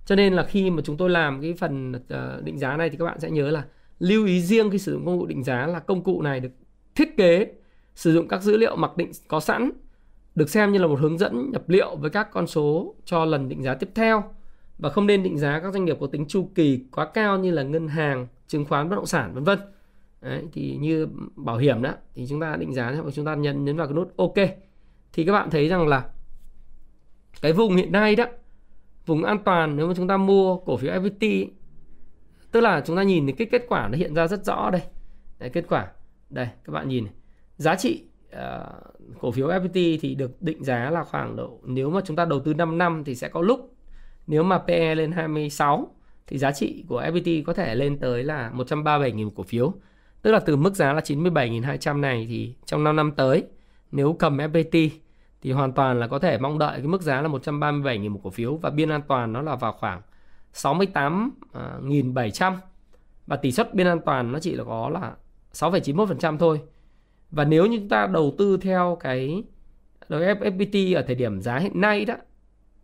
[0.06, 2.98] Cho nên là khi mà chúng tôi làm cái phần ờ, định giá này thì
[2.98, 3.64] các bạn sẽ nhớ là
[4.00, 6.52] lưu ý riêng khi sử dụng công cụ định giá là công cụ này được
[6.96, 7.48] thiết kế,
[7.96, 9.72] sử dụng các dữ liệu mặc định có sẵn,
[10.36, 13.50] được xem như là một hướng dẫn nhập liệu với các con số cho lần
[13.50, 14.24] định giá tiếp theo
[14.82, 17.52] và không nên định giá các doanh nghiệp có tính chu kỳ quá cao như
[17.52, 19.60] là ngân hàng, chứng khoán, bất động sản vân vân.
[20.22, 23.66] Đấy, thì như bảo hiểm đó thì chúng ta định giá và chúng ta nhấn
[23.66, 24.36] nhấn vào cái nút OK
[25.14, 26.10] thì các bạn thấy rằng là
[27.42, 28.26] cái vùng hiện nay đó
[29.06, 31.48] vùng an toàn nếu mà chúng ta mua cổ phiếu FPT
[32.52, 34.82] tức là chúng ta nhìn thấy cái kết quả nó hiện ra rất rõ đây
[35.40, 35.92] đấy, kết quả
[36.30, 37.14] đây các bạn nhìn này.
[37.58, 38.40] giá trị uh,
[39.20, 42.40] cổ phiếu FPT thì được định giá là khoảng độ nếu mà chúng ta đầu
[42.40, 43.76] tư 5 năm thì sẽ có lúc
[44.28, 45.88] nếu mà PE lên 26
[46.28, 49.74] thì giá trị của FPT có thể lên tới là 137.000 cổ phiếu
[50.22, 53.44] Tức là từ mức giá là 97.200 này thì trong 5 năm tới
[53.92, 54.90] nếu cầm FPT
[55.42, 58.30] thì hoàn toàn là có thể mong đợi cái mức giá là 137.000 một cổ
[58.30, 60.02] phiếu và biên an toàn nó là vào khoảng
[60.54, 62.54] 68.700
[63.28, 65.16] và tỷ suất biên an toàn nó chỉ là có là
[65.54, 66.62] 6,91% thôi.
[67.32, 69.44] Và nếu như chúng ta đầu tư theo cái
[70.10, 72.16] đối FPT ở thời điểm giá hiện nay đó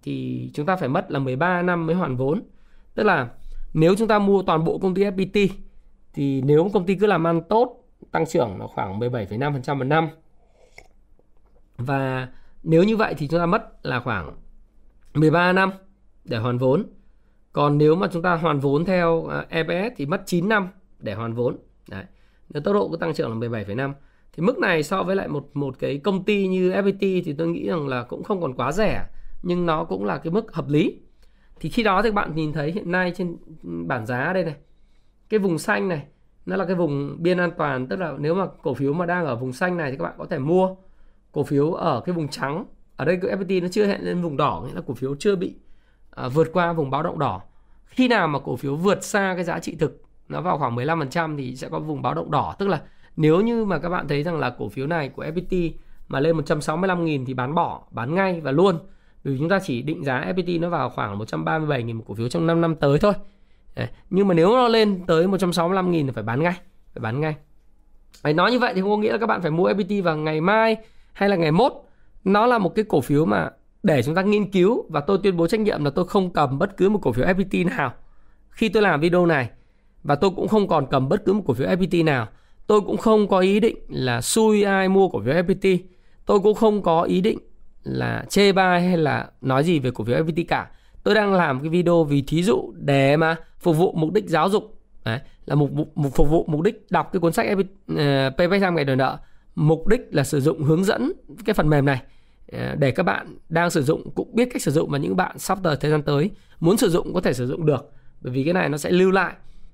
[0.03, 2.41] thì chúng ta phải mất là 13 năm mới hoàn vốn.
[2.95, 3.29] Tức là
[3.73, 5.47] nếu chúng ta mua toàn bộ công ty FPT
[6.13, 10.09] thì nếu công ty cứ làm ăn tốt tăng trưởng nó khoảng 17,5% một năm.
[11.77, 12.27] Và
[12.63, 14.35] nếu như vậy thì chúng ta mất là khoảng
[15.13, 15.71] 13 năm
[16.25, 16.83] để hoàn vốn.
[17.53, 20.67] Còn nếu mà chúng ta hoàn vốn theo à, EPS thì mất 9 năm
[20.99, 21.57] để hoàn vốn.
[21.89, 22.03] Đấy.
[22.49, 23.93] nếu tốc độ cứ tăng trưởng là 17,5
[24.33, 27.47] thì mức này so với lại một một cái công ty như FPT thì tôi
[27.47, 29.05] nghĩ rằng là cũng không còn quá rẻ
[29.47, 30.99] nhưng nó cũng là cái mức hợp lý.
[31.59, 33.37] Thì khi đó thì các bạn nhìn thấy hiện nay trên
[33.87, 34.55] bảng giá đây này
[35.29, 36.03] cái vùng xanh này
[36.45, 37.87] nó là cái vùng biên an toàn.
[37.87, 40.13] Tức là nếu mà cổ phiếu mà đang ở vùng xanh này thì các bạn
[40.17, 40.75] có thể mua
[41.31, 42.65] cổ phiếu ở cái vùng trắng.
[42.95, 45.35] Ở đây cái FPT nó chưa hẹn lên vùng đỏ nghĩa là cổ phiếu chưa
[45.35, 45.55] bị
[46.11, 47.41] à, vượt qua vùng báo động đỏ.
[47.85, 51.37] Khi nào mà cổ phiếu vượt xa cái giá trị thực nó vào khoảng 15%
[51.37, 52.55] thì sẽ có vùng báo động đỏ.
[52.59, 52.81] Tức là
[53.15, 55.71] nếu như mà các bạn thấy rằng là cổ phiếu này của FPT
[56.07, 58.79] mà lên 165.000 thì bán bỏ bán ngay và luôn
[59.23, 62.47] vì chúng ta chỉ định giá FPT nó vào khoảng 137.000 một cổ phiếu trong
[62.47, 63.13] 5 năm tới thôi.
[63.75, 63.87] Đấy.
[64.09, 66.53] Nhưng mà nếu nó lên tới 165 nghìn thì phải bán ngay
[66.93, 67.35] phải bán ngay.
[68.23, 70.17] Đấy, nói như vậy thì không có nghĩa là các bạn phải mua FPT vào
[70.17, 70.77] ngày mai
[71.13, 71.73] hay là ngày mốt.
[72.23, 73.49] Nó là một cái cổ phiếu mà
[73.83, 76.59] để chúng ta nghiên cứu và tôi tuyên bố trách nhiệm là tôi không cầm
[76.59, 77.93] bất cứ một cổ phiếu FPT nào
[78.49, 79.49] khi tôi làm video này.
[80.03, 82.27] Và tôi cũng không còn cầm bất cứ một cổ phiếu FPT nào.
[82.67, 85.77] Tôi cũng không có ý định là xui ai mua cổ phiếu FPT
[86.27, 87.39] tôi cũng không có ý định
[87.87, 90.69] là chê bai hay là nói gì về cổ phiếu FPT cả.
[91.03, 94.49] Tôi đang làm cái video vì thí dụ để mà phục vụ mục đích giáo
[94.49, 94.81] dục.
[95.05, 97.65] Đấy, là mục, mục, mục phục vụ mục đích đọc cái cuốn sách uh,
[97.97, 99.17] ờ, Payback Time ngày đòi nợ.
[99.55, 101.11] Mục đích là sử dụng hướng dẫn
[101.45, 102.01] cái phần mềm này
[102.51, 105.39] ờ, để các bạn đang sử dụng cũng biết cách sử dụng và những bạn
[105.39, 108.43] sắp tới thời gian tới muốn sử dụng có thể sử dụng được bởi vì
[108.43, 109.33] cái này nó sẽ lưu lại.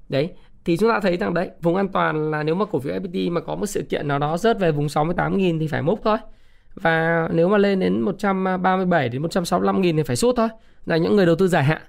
[0.09, 0.29] Đấy
[0.65, 3.31] thì chúng ta thấy rằng đấy vùng an toàn là nếu mà cổ phiếu FPT
[3.31, 6.17] mà có một sự kiện nào đó rớt về vùng 68.000 thì phải múc thôi
[6.75, 10.49] và nếu mà lên đến 137 đến 165 nghìn thì phải rút thôi.
[10.85, 11.81] Là những người đầu tư dài hạn.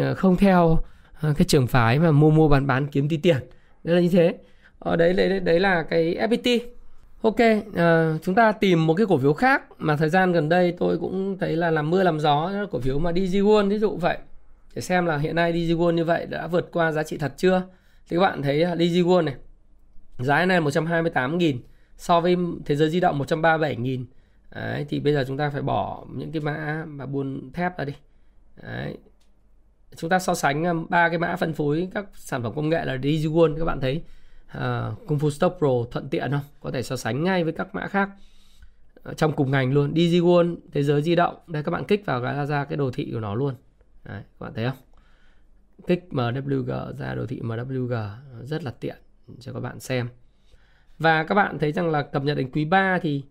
[0.00, 0.78] Ờ, không theo
[1.20, 3.36] ờ, cái trường phái mà mua mua bán bán kiếm tí tiền.
[3.84, 4.34] Đấy là như thế.
[4.78, 6.60] Ờ, Ở đấy đấy đấy là cái FPT
[7.22, 7.40] ok
[7.76, 10.98] à, chúng ta tìm một cái cổ phiếu khác mà thời gian gần đây tôi
[10.98, 12.50] cũng thấy là làm mưa làm gió.
[12.52, 14.18] Đó là cổ phiếu mà DG World ví dụ vậy.
[14.74, 17.32] Để xem là hiện nay DG World như vậy đã vượt qua giá trị thật
[17.36, 17.62] chưa?
[18.08, 19.34] Thì các bạn thấy DG World này
[20.18, 21.58] giá này 128 nghìn
[21.96, 24.06] so với thế giới di động 137 nghìn.
[24.54, 27.84] Đấy, thì bây giờ chúng ta phải bỏ những cái mã mà buôn thép ra
[27.84, 27.92] đi.
[28.62, 28.98] Đấy.
[29.96, 32.84] chúng ta so sánh um, ba cái mã phân phối các sản phẩm công nghệ
[32.84, 34.02] là DigiWon các bạn thấy.
[34.58, 36.40] Uh, Kung Fu Stock Pro thuận tiện không?
[36.60, 38.10] Có thể so sánh ngay với các mã khác.
[39.02, 41.36] Ờ, trong cùng ngành luôn DigiWon thế giới di động.
[41.46, 43.54] Đây các bạn kích vào cái ra cái đồ thị của nó luôn.
[44.04, 44.78] Đấy, các bạn thấy không?
[45.86, 48.08] Kích MWG ra đồ thị MWG
[48.42, 48.96] rất là tiện
[49.40, 50.08] cho các bạn xem.
[50.98, 53.22] Và các bạn thấy rằng là cập nhật đến quý 3 thì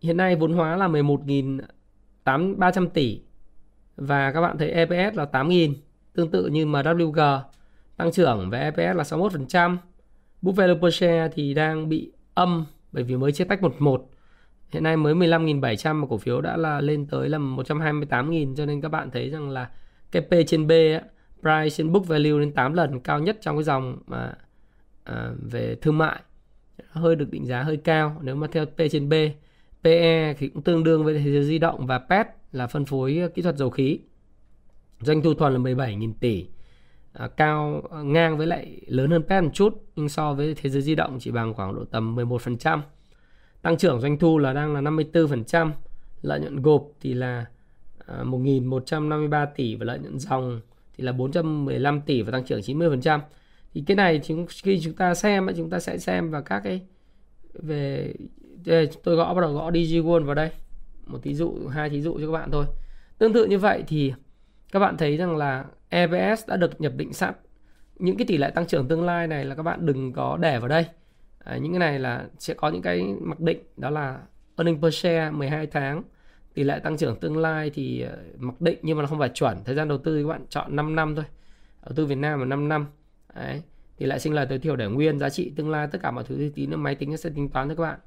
[0.00, 3.20] hiện nay vốn hóa là 11.300 tỷ
[3.96, 5.74] và các bạn thấy EPS là 8.000
[6.12, 7.40] tương tự như MWG
[7.96, 9.76] tăng trưởng về EPS là 61%
[10.42, 14.10] book value per share thì đang bị âm bởi vì mới chia tách 11
[14.68, 18.80] hiện nay mới 15.700 mà cổ phiếu đã là lên tới là 128.000 cho nên
[18.80, 19.70] các bạn thấy rằng là
[20.12, 21.02] cái P trên B á,
[21.40, 24.32] price trên book value lên 8 lần cao nhất trong cái dòng mà
[25.04, 26.20] à, về thương mại.
[26.90, 29.14] Hơi được định giá hơi cao nếu mà theo P trên B.
[29.82, 33.18] PE thì cũng tương đương với thế giới di động và PET là phân phối
[33.18, 34.00] ờ, kỹ thuật dầu khí.
[35.00, 36.46] Doanh thu thuần là 17.000 tỷ.
[37.12, 40.70] À, cao ờ, ngang với lại lớn hơn PET một chút nhưng so với thế
[40.70, 42.80] giới di động chỉ bằng khoảng độ tầm 11%.
[43.62, 45.70] Tăng trưởng doanh thu là đang là 54%,
[46.22, 47.46] lợi nhuận gộp thì là
[47.98, 50.60] ờ, à, 1.153 tỷ và lợi nhuận dòng
[50.96, 53.20] thì là 415 tỷ và tăng trưởng 90%.
[53.74, 56.80] Thì cái này thì khi chúng ta xem chúng ta sẽ xem vào các cái
[57.54, 58.14] về
[58.64, 60.50] đây, tôi gõ bắt đầu gõ DigiWon vào đây.
[61.06, 62.64] Một thí dụ hai thí dụ cho các bạn thôi.
[63.18, 64.12] Tương tự như vậy thì
[64.72, 67.34] các bạn thấy rằng là EPS đã được nhập định sẵn.
[67.98, 70.58] Những cái tỷ lệ tăng trưởng tương lai này là các bạn đừng có để
[70.58, 70.86] vào đây.
[71.38, 73.58] À, những cái này là sẽ có những cái mặc định.
[73.76, 74.20] Đó là
[74.56, 76.02] earning per share 12 tháng.
[76.54, 79.28] Tỷ lệ tăng trưởng tương lai thì ờ, mặc định nhưng mà nó không phải
[79.28, 79.64] chuẩn.
[79.64, 81.24] Thời gian đầu tư thì các bạn chọn 5 năm thôi.
[81.86, 82.86] Đầu tư Việt Nam là 5 năm.
[83.34, 83.62] Đấy.
[83.96, 86.24] tỷ lệ sinh lời tối thiểu để nguyên giá trị tương lai tất cả mọi
[86.24, 87.98] thứ thì tí nữa máy tính sẽ tính toán cho các bạn.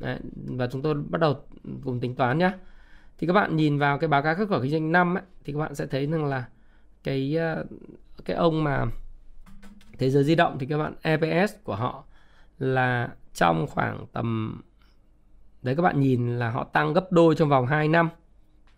[0.00, 1.36] Đấy, và chúng tôi bắt đầu
[1.84, 2.52] cùng tính toán nhé
[3.18, 5.52] thì các bạn nhìn vào cái báo cáo kết quả kinh doanh năm ấy, thì
[5.52, 6.44] các bạn sẽ thấy rằng là
[7.04, 7.64] cái ờ,
[8.24, 8.86] cái ông mà
[9.98, 12.04] thế giới di động thì các bạn EPS của họ
[12.58, 14.60] là trong khoảng tầm
[15.62, 18.08] đấy các bạn nhìn là họ tăng gấp đôi trong vòng 2 năm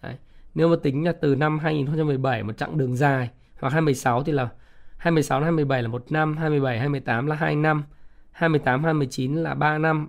[0.03, 0.17] đấy.
[0.55, 3.31] nếu mà tính là từ năm 2017 một chặng đường dài
[3.61, 4.49] hoặc 2016 thì là
[4.97, 7.85] 2016 đến 2017 là một năm 2017 2018 là 2 năm
[8.31, 10.09] 2018 2019 là 3 năm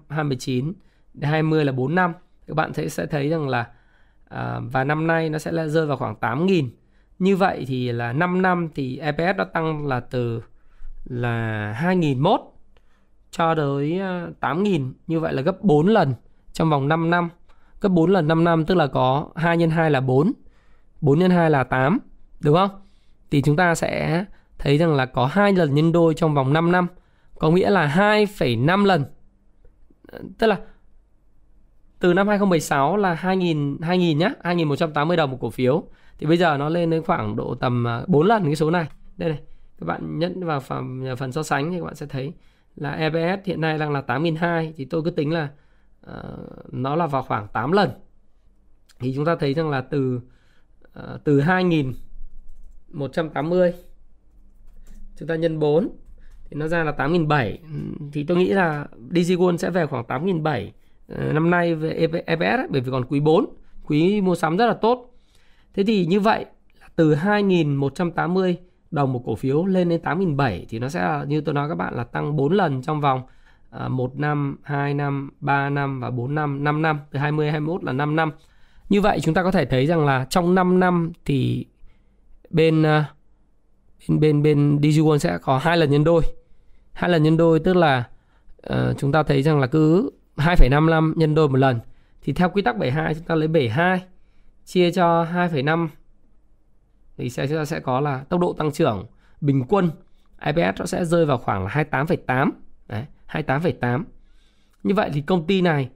[1.22, 2.14] 2019 20 là 4 năm.
[2.48, 3.68] Các bạn sẽ sẽ thấy rằng là
[4.30, 6.70] à, và năm nay nó sẽ là rơi vào khoảng 8.000
[7.20, 10.42] như vậy thì là 5 năm thì EPS nó tăng là từ
[11.06, 12.42] là 2001
[13.32, 16.14] cho tới à, 8.000 như vậy là gấp 4 lần
[16.54, 17.30] trong vòng 5 năm.
[17.82, 20.32] Gấp 4 lần 5 năm tức là có 2 x 2 là 4
[21.02, 22.00] 4 x 2 là 8
[22.40, 22.70] đúng không?
[23.32, 24.26] Thì chúng ta sẽ
[24.58, 26.88] thấy rằng là có hai lần nhân đôi trong vòng 5 năm.
[27.40, 29.06] Có nghĩa là 2,5 lần.
[30.38, 30.58] Tức là
[32.04, 35.84] từ năm 2016 là 2.000 2.000 nhá, 2.180 đồng một cổ phiếu.
[36.18, 38.88] Thì bây giờ nó lên đến khoảng độ tầm à, 4 lần cái số này.
[39.18, 39.40] Đây này,
[39.80, 42.34] các bạn nhấn vào phần, à, phần so sánh thì các bạn sẽ thấy
[42.76, 45.50] là EPS hiện nay đang là 8.200 thì tôi cứ tính là
[46.12, 47.90] uh, nó là vào khoảng 8 lần.
[49.00, 50.22] Thì chúng ta thấy rằng là từ
[51.00, 53.72] uh, từ 2.180
[55.18, 55.90] chúng ta nhân 4
[56.50, 57.58] thì nó ra là 8.700
[58.14, 60.70] thì tôi nghĩ là DigiGold sẽ về khoảng 8.700
[61.16, 63.46] Ờ, năm nay về EPS ấy, bởi vì còn quý 4
[63.86, 65.14] quý mua sắm rất là tốt
[65.74, 66.46] thế thì như vậy
[66.96, 68.56] từ 2.180
[68.92, 71.76] đồng một cổ phiếu lên đến 8.700 thì nó sẽ là như tôi nói các
[71.76, 73.22] bạn là tăng 4 lần trong vòng
[73.70, 77.84] ờ, 1 năm, 2 năm, 3 năm và 4 năm, 5 năm, từ 20 21
[77.84, 78.32] là 5 năm.
[78.90, 81.66] Như vậy chúng ta có thể thấy rằng là trong 5 năm thì
[82.50, 83.04] bên ờ,
[84.08, 86.22] bên bên bên DigiWon sẽ có hai lần nhân đôi.
[86.94, 88.04] Hai lần nhân đôi tức là
[88.74, 91.80] uh, chúng ta thấy rằng là cứ 2,55 nhân đôi một lần.
[92.22, 94.04] Thì theo quy tắc 72 chúng ta lấy 72
[94.66, 95.88] chia cho 2,5
[97.18, 99.06] thì sẽ chúng ta sẽ có là tốc độ tăng trưởng
[99.42, 99.90] bình quân
[100.46, 102.52] IPS nó sẽ rơi vào khoảng là 28,8
[102.88, 104.04] đấy 28,8
[104.84, 105.90] như vậy thì công ty này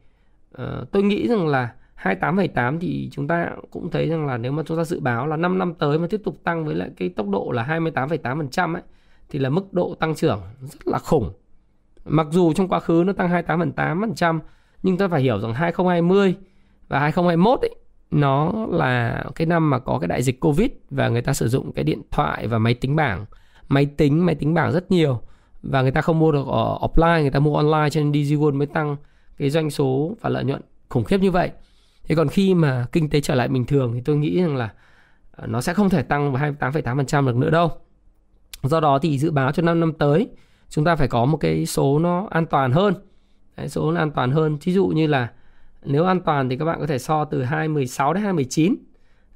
[0.61, 1.73] uh, tôi nghĩ rằng là
[2.03, 5.37] 28,8 thì chúng ta cũng thấy rằng là nếu mà chúng ta dự báo là
[5.37, 8.83] 5 năm tới mà tiếp tục tăng với lại cái tốc độ là 28,8% ấy
[9.29, 11.33] thì là mức độ tăng trưởng rất là khủng.
[12.07, 14.39] Mặc dù trong quá khứ nó tăng 28,8%
[14.83, 16.35] nhưng ta phải hiểu rằng 2020
[16.87, 17.75] và 2021 ấy
[18.11, 21.73] nó là cái năm mà có cái đại dịch Covid và người ta sử dụng
[21.73, 23.25] cái điện thoại và máy tính bảng,
[23.69, 25.21] máy tính, máy tính bảng rất nhiều
[25.63, 28.53] và người ta không mua được ở offline, người ta mua online cho nên DigiWorld
[28.53, 28.95] mới tăng
[29.37, 31.51] cái doanh số và lợi nhuận khủng khiếp như vậy.
[32.03, 34.69] Thế còn khi mà kinh tế trở lại bình thường thì tôi nghĩ rằng là
[35.31, 37.71] ờ, nó sẽ không thể tăng vào 28,8% được nữa đâu.
[38.63, 40.27] Do đó thì dự báo cho 5 năm tới
[40.69, 42.93] chúng ta phải có một cái số nó an toàn hơn.
[43.57, 44.57] Đấy, số nó an toàn hơn.
[44.61, 45.31] thí dụ như là
[45.83, 48.75] nếu an toàn thì các bạn có thể so từ 2016 đến 2019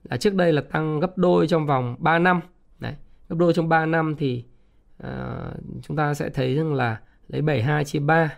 [0.04, 2.40] là trước đây là tăng gấp đôi trong vòng 3 năm.
[2.80, 2.96] Đấy,
[3.30, 4.46] gấp đôi trong 3 năm thì
[5.04, 5.10] uh,
[5.82, 8.30] chúng ta sẽ thấy rằng là lấy 72 chia 3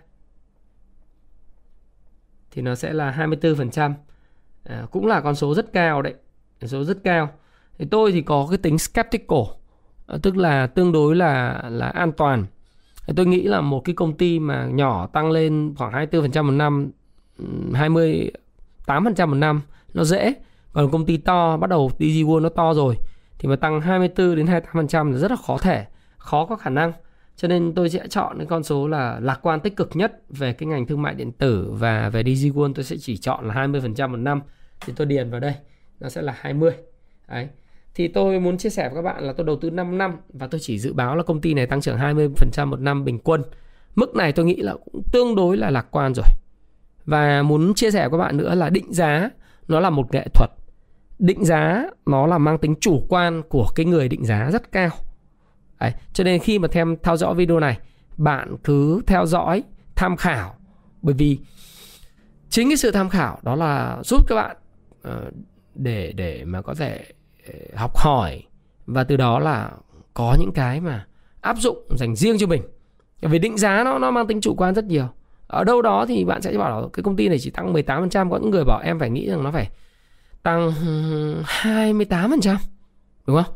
[2.53, 3.95] thì nó sẽ là 24% à,
[4.63, 6.13] ờ, cũng là con số rất cao đấy
[6.62, 7.29] con số rất cao
[7.77, 9.39] thì tôi thì có cái tính skeptical
[10.08, 12.45] à, tức là tương đối là là an toàn
[13.15, 16.91] tôi nghĩ là một cái công ty mà nhỏ tăng lên khoảng 24% một năm
[17.71, 19.61] 28% một năm
[19.93, 20.33] nó dễ.
[20.73, 22.97] Còn công ty to, bắt đầu DG World nó to rồi,
[23.39, 25.85] thì mà tăng 24 đến 28% là rất là khó thể,
[26.17, 26.91] khó có khả năng.
[27.35, 30.53] Cho nên tôi sẽ chọn cái con số là lạc quan tích cực nhất về
[30.53, 34.09] cái ngành thương mại điện tử và về DigiWon tôi sẽ chỉ chọn là 20%
[34.09, 34.41] một năm.
[34.85, 35.53] Thì tôi điền vào đây,
[35.99, 36.71] nó sẽ là 20
[37.27, 37.47] đấy
[37.95, 40.47] thì tôi muốn chia sẻ với các bạn là tôi đầu tư 5 năm và
[40.47, 43.43] tôi chỉ dự báo là công ty này tăng trưởng 20% một năm bình quân.
[43.95, 46.25] Mức này tôi nghĩ là cũng tương đối là lạc quan rồi.
[47.06, 49.29] Và muốn chia sẻ với các bạn nữa là định giá
[49.67, 50.49] nó là một nghệ thuật.
[51.19, 54.89] Định giá nó là mang tính chủ quan của cái người định giá rất cao.
[55.79, 57.77] Đấy, cho nên khi mà thêm theo dõi video này
[58.17, 59.63] bạn cứ theo dõi
[59.95, 60.56] tham khảo.
[61.01, 61.39] Bởi vì
[62.49, 64.58] chính cái sự tham khảo đó là giúp các bạn
[65.08, 65.34] uh,
[65.75, 67.03] để để mà có thể
[67.75, 68.43] học hỏi
[68.86, 69.71] và từ đó là
[70.13, 71.06] có những cái mà
[71.41, 72.62] áp dụng dành riêng cho mình
[73.21, 75.08] về định giá nó nó mang tính chủ quan rất nhiều
[75.47, 78.29] ở đâu đó thì bạn sẽ bảo là cái công ty này chỉ tăng 18%
[78.29, 79.69] có những người bảo em phải nghĩ rằng nó phải
[80.43, 80.71] tăng
[81.43, 82.56] 28%
[83.27, 83.53] đúng không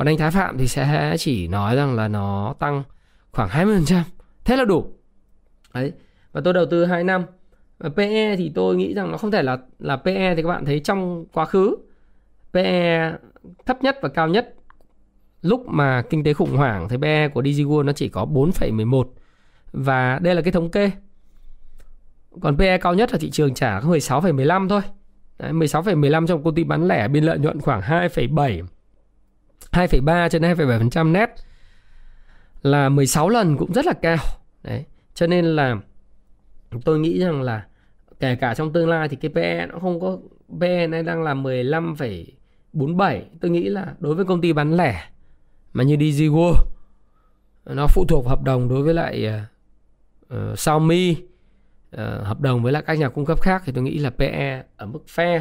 [0.00, 2.82] còn anh Thái Phạm thì sẽ chỉ nói rằng là nó tăng
[3.32, 4.02] khoảng 20%.
[4.44, 4.86] Thế là đủ.
[5.74, 5.92] Đấy.
[6.32, 7.24] Và tôi đầu tư 2 năm.
[7.78, 10.64] Và PE thì tôi nghĩ rằng nó không thể là là PE thì các bạn
[10.64, 11.76] thấy trong quá khứ
[12.52, 13.12] PE
[13.66, 14.54] thấp nhất và cao nhất
[15.42, 19.04] lúc mà kinh tế khủng hoảng thì PE của DigiWorld nó chỉ có 4,11
[19.72, 20.90] và đây là cái thống kê.
[22.40, 24.80] Còn PE cao nhất là thị trường trả 16,15 thôi.
[25.38, 28.66] Đấy, 16,15 trong công ty bán lẻ biên lợi nhuận khoảng 2,7
[29.72, 31.30] 2,3 trên 2,7% net
[32.62, 34.16] là 16 lần cũng rất là cao.
[34.62, 34.84] Đấy.
[35.14, 35.76] Cho nên là
[36.84, 37.66] tôi nghĩ rằng là
[38.20, 40.18] kể cả trong tương lai thì cái PE nó không có
[40.60, 41.94] PE này đang là 15,
[42.72, 45.04] 47 Tôi nghĩ là đối với công ty bán lẻ
[45.72, 46.64] mà như DigiWorld
[47.64, 49.32] nó phụ thuộc hợp đồng đối với lại
[50.34, 53.98] uh, Xiaomi uh, hợp đồng với lại các nhà cung cấp khác thì tôi nghĩ
[53.98, 55.40] là PE ở mức fair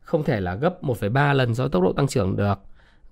[0.00, 2.58] không thể là gấp 1,3 lần do tốc độ tăng trưởng được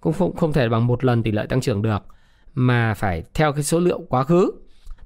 [0.00, 2.02] cũng không, không thể bằng một lần tỷ lệ tăng trưởng được
[2.54, 4.50] mà phải theo cái số liệu quá khứ.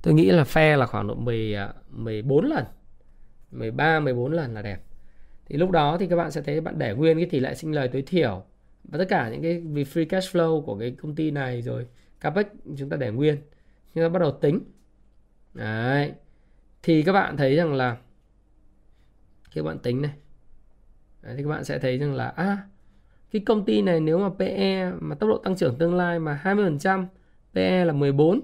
[0.03, 1.57] Tôi nghĩ là phe là khoảng độ 10,
[1.91, 2.65] 14 lần
[3.51, 4.79] 13 14 lần là đẹp
[5.49, 7.73] thì lúc đó thì các bạn sẽ thấy bạn để nguyên cái tỷ lệ sinh
[7.73, 8.43] lời tối thiểu.
[8.85, 11.87] Và tất cả những cái vì free cash flow của cái công ty này rồi
[12.21, 12.47] capex
[12.77, 13.37] chúng ta để nguyên.
[13.95, 14.61] Chúng ta bắt đầu tính.
[15.55, 16.13] Đấy.
[16.83, 17.97] Thì các bạn thấy rằng là
[19.51, 20.13] khi các bạn tính này
[21.23, 22.59] đấy, thì các bạn sẽ thấy rằng là à
[23.31, 26.41] cái công ty này nếu mà PE mà tốc độ tăng trưởng tương lai mà
[26.45, 27.07] 20%
[27.55, 28.41] PE là 14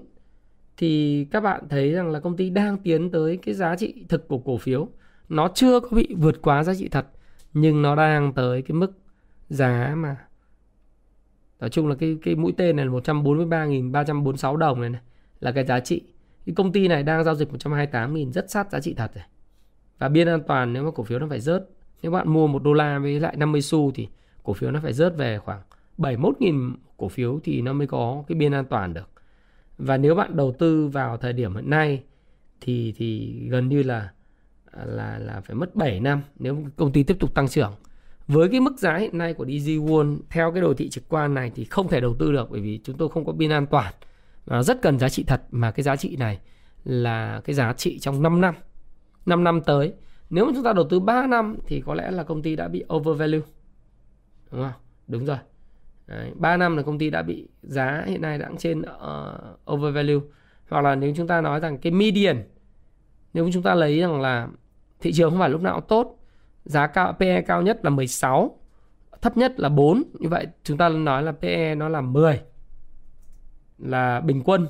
[0.77, 4.27] thì các bạn thấy rằng là công ty đang tiến tới cái giá trị thực
[4.27, 4.89] của cổ phiếu
[5.29, 7.07] nó chưa có bị vượt quá giá trị thật
[7.53, 8.91] nhưng nó đang tới cái mức
[9.49, 10.17] giá mà
[11.59, 15.01] nói chung là cái cái mũi tên này là 143.346 đồng này, này
[15.39, 16.01] là cái giá trị
[16.45, 19.23] cái công ty này đang giao dịch 128.000 rất sát giá trị thật rồi
[19.99, 21.69] và biên an toàn nếu mà cổ phiếu nó phải rớt
[22.01, 24.07] nếu bạn mua một đô la với lại 50 xu thì
[24.43, 25.61] cổ phiếu nó phải rớt về khoảng
[25.97, 29.09] 71.000 cổ phiếu thì nó mới có cái biên an toàn được.
[29.77, 32.03] Và nếu bạn đầu tư vào thời điểm hiện nay
[32.61, 34.11] thì thì gần như là
[34.83, 37.73] là là phải mất 7 năm nếu công ty tiếp tục tăng trưởng.
[38.27, 41.33] Với cái mức giá hiện nay của DG World theo cái đồ thị trực quan
[41.33, 43.65] này thì không thể đầu tư được bởi vì chúng tôi không có biên an
[43.65, 43.93] toàn.
[44.45, 46.39] Nó rất cần giá trị thật mà cái giá trị này
[46.83, 48.55] là cái giá trị trong 5 năm.
[49.25, 49.93] 5 năm tới.
[50.29, 52.67] Nếu mà chúng ta đầu tư 3 năm thì có lẽ là công ty đã
[52.67, 53.41] bị overvalue.
[54.51, 54.81] Đúng không?
[55.07, 55.37] Đúng rồi.
[56.07, 60.19] Đấy, 3 năm là công ty đã bị giá hiện nay đã trên uh, overvalue.
[60.69, 62.43] Hoặc là nếu chúng ta nói rằng cái median
[63.35, 64.47] nếu chúng ta lấy rằng là
[64.99, 66.19] thị trường không phải lúc nào cũng tốt.
[66.65, 68.59] Giá cao PE cao nhất là 16
[69.25, 72.41] thấp nhất là 4 như vậy chúng ta nói là PE nó là 10
[73.77, 74.67] là bình quân.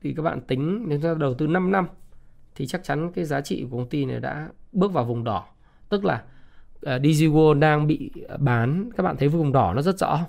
[0.00, 1.86] Thì các bạn tính nếu chúng ta đầu tư 5 năm
[2.54, 5.46] thì chắc chắn cái giá trị của công ty này đã bước vào vùng đỏ.
[5.88, 6.22] Tức là
[6.82, 8.90] ờ, uh, DigiWorld đang bị ờ, bán.
[8.96, 10.20] Các bạn thấy vùng đỏ nó rất rõ.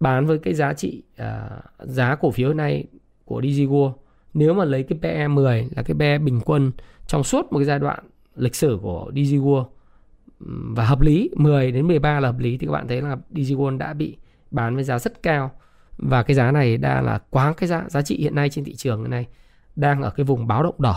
[0.00, 2.84] Bán với cái giá trị uh, giá cổ phiếu này
[3.24, 3.92] của DigiWorld
[4.34, 6.72] nếu mà lấy cái PE 10 là cái PE bình quân
[7.06, 8.04] trong suốt một cái giai đoạn
[8.36, 9.66] lịch sử của DG World.
[10.74, 12.58] Và hợp lý 10 đến 13 là hợp lý.
[12.58, 14.16] Thì các bạn thấy là DG World đã bị
[14.50, 15.50] bán với giá rất cao.
[15.98, 18.74] Và cái giá này đang là quá cái giá giá trị hiện nay trên thị
[18.74, 19.26] trường này
[19.76, 20.96] đang ở cái vùng báo động đỏ.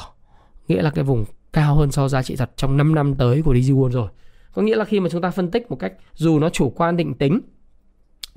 [0.68, 3.56] Nghĩa là cái vùng cao hơn so giá trị thật trong 5 năm tới của
[3.56, 4.10] DG World rồi.
[4.54, 6.98] Có nghĩa là khi mà chúng ta phân tích một cách dù nó chủ quan
[6.98, 7.40] định tính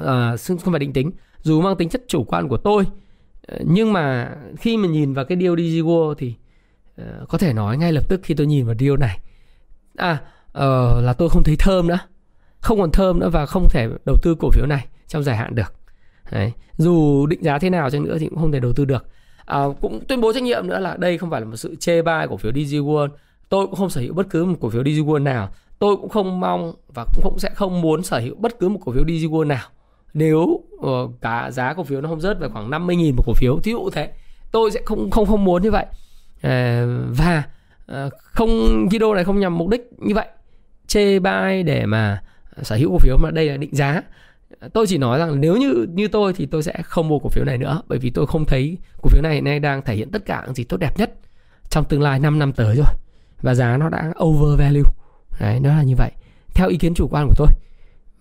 [0.03, 1.11] uh, không phải định tính
[1.43, 2.85] dù mang tính chất chủ quan của tôi
[3.47, 6.35] ờ, nhưng mà khi mà nhìn vào cái deal DG World thì
[7.01, 9.19] uh, có thể nói ngay lập tức khi tôi nhìn vào deal này.
[9.97, 10.13] À
[10.59, 11.99] uh, là tôi không thấy thơm nữa.
[12.61, 15.55] Không còn thơm nữa và không thể đầu tư cổ phiếu này trong dài hạn
[15.55, 15.75] được.
[16.31, 16.53] Đấy.
[16.77, 19.07] dù định giá thế nào chăng nữa thì cũng không thể đầu tư được.
[19.45, 22.03] À, cũng tuyên bố trách nhiệm nữa là đây không phải là một sự chê
[22.03, 23.09] bai cổ phiếu DG World.
[23.49, 25.49] Tôi cũng không sở hữu bất cứ một cổ phiếu DG World nào.
[25.79, 28.81] Tôi cũng không mong và cũng không sẽ không muốn sở hữu bất cứ một
[28.85, 29.69] cổ phiếu DG World nào.
[30.15, 33.59] Nếu uh, cả giá cổ phiếu nó không rớt về khoảng 50.000 một cổ phiếu
[33.63, 34.11] thí dụ thế
[34.53, 35.87] tôi sẽ không không không muốn như vậy.
[36.43, 37.43] Ờ, và
[37.87, 40.27] ờ, không, video này không nhằm mục đích như vậy.
[40.87, 42.23] Chê bai để mà
[42.63, 44.03] sở hữu cổ phiếu mà đây là định giá.
[44.73, 47.45] Tôi chỉ nói rằng nếu như như tôi thì tôi sẽ không mua cổ phiếu
[47.45, 50.27] này nữa, bởi vì tôi không thấy cổ phiếu này nay đang thể hiện tất
[50.27, 51.11] cả những gì tốt đẹp nhất
[51.71, 52.87] trong tương lai 5 năm tới rồi.
[53.43, 54.91] Và giá nó đã over value
[55.41, 56.11] đấy, nó là như vậy.
[56.55, 57.49] Theo ý kiến chủ quan của tôi.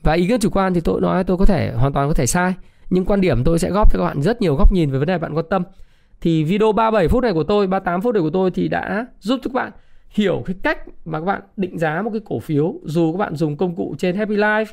[0.03, 2.25] Và ý kiến chủ quan thì tôi nói tôi có thể, hoàn toàn có thể
[2.25, 2.53] sai.
[2.89, 5.07] Nhưng quan điểm tôi sẽ góp cho các bạn rất nhiều góc nhìn về vấn
[5.07, 5.63] đề bạn quan tâm
[6.21, 9.39] thì video 37 phút này của tôi 38 phút này của tôi thì đã giúp
[9.43, 9.71] cho các bạn
[10.09, 12.75] hiểu cái cách mà các bạn định giá một cái cổ phiếu.
[12.83, 14.65] Dù các bạn dùng công cụ trên Happy Life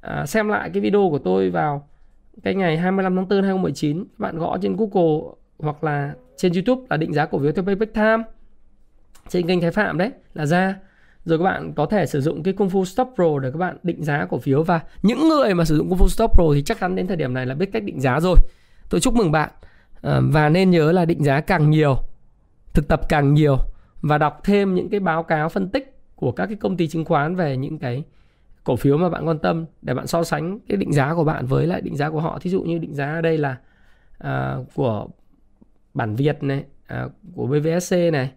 [0.00, 1.88] à, xem lại cái video của tôi vào
[2.42, 6.82] cái ngày 25 tháng 4 2019 các bạn gõ trên Google hoặc là trên YouTube
[6.90, 8.22] là định giá cổ phiếu theo Payback Time
[9.28, 10.76] trên kênh Thái Phạm đấy là ra.
[11.24, 13.76] Rồi các bạn có thể sử dụng cái công phu Stop Pro để các bạn
[13.82, 14.62] định giá cổ phiếu.
[14.62, 17.16] Và những người mà sử dụng công phu Stop Pro thì chắc chắn đến thời
[17.16, 18.36] điểm này là biết cách định giá rồi.
[18.90, 19.50] Tôi chúc mừng bạn.
[20.04, 21.96] Ờ, và nên nhớ là định giá càng nhiều
[22.74, 23.58] thực tập càng nhiều
[24.02, 27.04] và đọc thêm những cái báo cáo phân tích của các cái công ty chứng
[27.04, 28.04] khoán về những cái
[28.64, 31.46] cổ phiếu mà bạn quan tâm để bạn so sánh cái định giá của bạn
[31.46, 32.38] với lại định giá của họ.
[32.38, 33.56] Thí dụ như định giá ở đây là
[34.18, 35.08] à, của
[35.94, 38.32] bản Việt này à, của BVSC này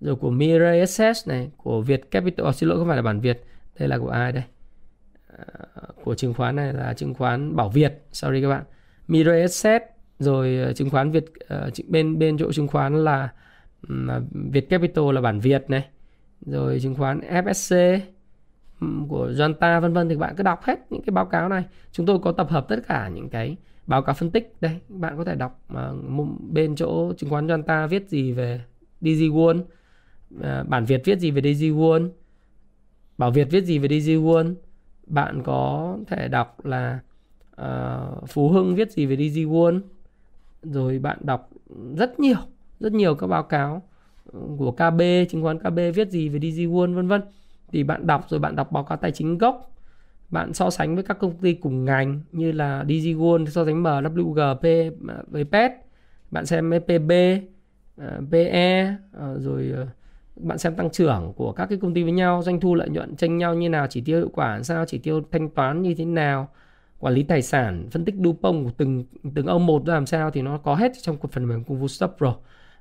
[0.00, 2.46] rồi của Mirai Assets này của Việt Capital.
[2.46, 3.44] À, xin lỗi không phải là bản Việt
[3.78, 4.44] đây là của ai đây?
[5.38, 5.44] À,
[6.04, 8.64] của chứng khoán này là chứng khoán Bảo Việt sorry các bạn.
[9.08, 9.84] Mirai Assets
[10.20, 13.28] rồi ờ, chứng khoán Việt ờ, bên bên chỗ chứng khoán là
[14.08, 15.88] à, Việt Capital là bản Việt này.
[16.46, 18.00] Rồi chứng khoán FSC
[19.08, 21.64] của Janta vân vân thì bạn cứ đọc hết những cái báo cáo này.
[21.92, 23.56] Chúng tôi có tập hợp tất cả những cái
[23.86, 24.54] báo cáo phân tích.
[24.60, 25.92] Đây bạn có thể đọc mà
[26.50, 28.60] bên chỗ chứng khoán Janta viết gì về
[29.00, 29.62] DG World
[30.40, 32.08] ờ, bản Việt viết gì về DG World
[33.20, 34.54] Bảo Việt viết gì về DG World.
[35.06, 37.00] Bạn có thể đọc là
[37.62, 39.80] uh, Phú Hưng viết gì về DG World
[40.62, 41.50] rồi bạn đọc
[41.96, 42.38] rất nhiều
[42.80, 43.82] rất nhiều các báo cáo
[44.58, 45.00] của KB
[45.30, 47.22] chứng khoán KB viết gì về DG World, vân vân.
[47.72, 49.70] Thì bạn đọc rồi bạn đọc báo cáo tài chính gốc.
[50.28, 53.82] Bạn so sánh với các công ty cùng ngành như là DG World, so sánh
[53.82, 54.90] MWGP
[55.30, 55.72] với PET
[56.30, 57.12] bạn xem PB
[57.96, 59.86] ờ, PE ờ, rồi ờ,
[60.36, 63.16] bạn xem tăng trưởng của các cái công ty với nhau, doanh thu lợi nhuận
[63.16, 66.04] tranh nhau như nào, chỉ tiêu hiệu quả sao, chỉ tiêu thanh toán như thế
[66.04, 66.48] nào
[67.00, 70.30] quản lý tài sản phân tích Dupont của từng từng ông một ra làm sao
[70.30, 72.34] thì nó có hết trong phần mềm Kung Fu Stop Pro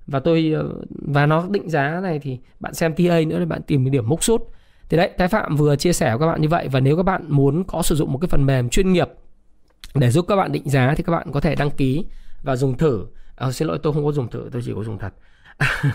[0.08, 3.62] và tôi ờ, và nó định giá này thì bạn xem TA nữa để bạn
[3.62, 4.42] tìm cái điểm mốc sút
[4.90, 6.68] thì đấy Thái Phạm vừa chia sẻ với các bạn như vậy.
[6.72, 9.10] Và nếu các bạn muốn có sử dụng một cái phần mềm chuyên nghiệp
[9.96, 12.06] để giúp các bạn định giá thì các bạn có thể đăng ký
[12.44, 13.06] và dùng thử.
[13.36, 15.14] À, xin lỗi tôi không có dùng thử tôi chỉ có dùng thật.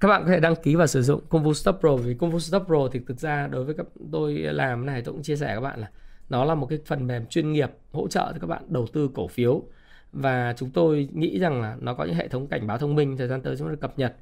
[0.00, 1.96] Các bạn có thể đăng ký và sử dụng Kung Fu Stop Pro.
[1.96, 5.12] Vì Kung Fu Stop Pro thì thực ra đối với các tôi làm này tôi
[5.12, 5.90] cũng chia sẻ các bạn là
[6.30, 9.10] nó là một cái phần mềm chuyên nghiệp hỗ trợ cho các bạn đầu tư
[9.14, 9.62] cổ phiếu.
[10.12, 13.16] Và chúng tôi nghĩ rằng là nó có những hệ thống cảnh báo thông minh,
[13.16, 14.16] thời gian tới chúng tôi cập nhật.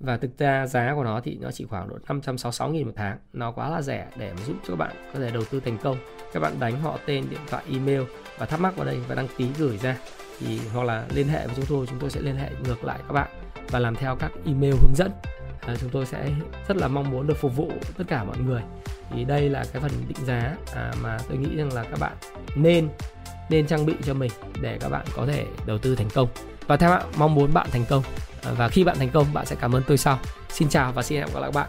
[0.00, 3.18] Và thực ra giá của nó thì nó chỉ khoảng độ 566 000 một tháng.
[3.32, 5.78] Nó quá là rẻ để mà giúp cho các bạn có thể đầu tư thành
[5.82, 5.96] công.
[6.32, 8.02] Các bạn đánh họ tên, điện thoại, email
[8.38, 9.98] và thắc mắc vào đây, và đăng ký gửi ra.
[10.38, 12.98] Thì hoặc là liên hệ với chúng tôi chúng tôi sẽ liên hệ ngược lại
[13.08, 13.30] các bạn
[13.70, 15.10] và làm theo các email hướng dẫn
[15.60, 16.30] à, chúng tôi sẽ
[16.68, 18.62] rất là mong muốn được phục vụ tất cả mọi người.
[19.10, 22.12] Thì đây là cái phần định giá à, mà tôi nghĩ rằng là các bạn
[22.54, 22.88] nên
[23.50, 24.30] nên trang bị cho mình
[24.60, 26.28] để các bạn có thể đầu tư thành công.
[26.66, 28.02] Và theo bạn mong muốn bạn thành công.
[28.42, 30.18] À, và khi bạn thành công bạn sẽ cảm ơn tôi sau.
[30.48, 31.68] Xin chào và xin hẹn gặp lại các bạn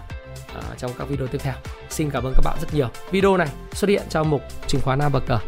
[0.55, 1.53] à, trong các video tiếp theo.
[1.89, 2.87] Xin cảm ơn các bạn rất nhiều.
[3.11, 5.39] Video này xuất hiện trong mục chứng khoán bờ cờ.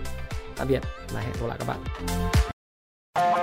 [0.56, 0.82] Tạm biệt
[1.14, 3.43] và hẹn gặp lại các bạn.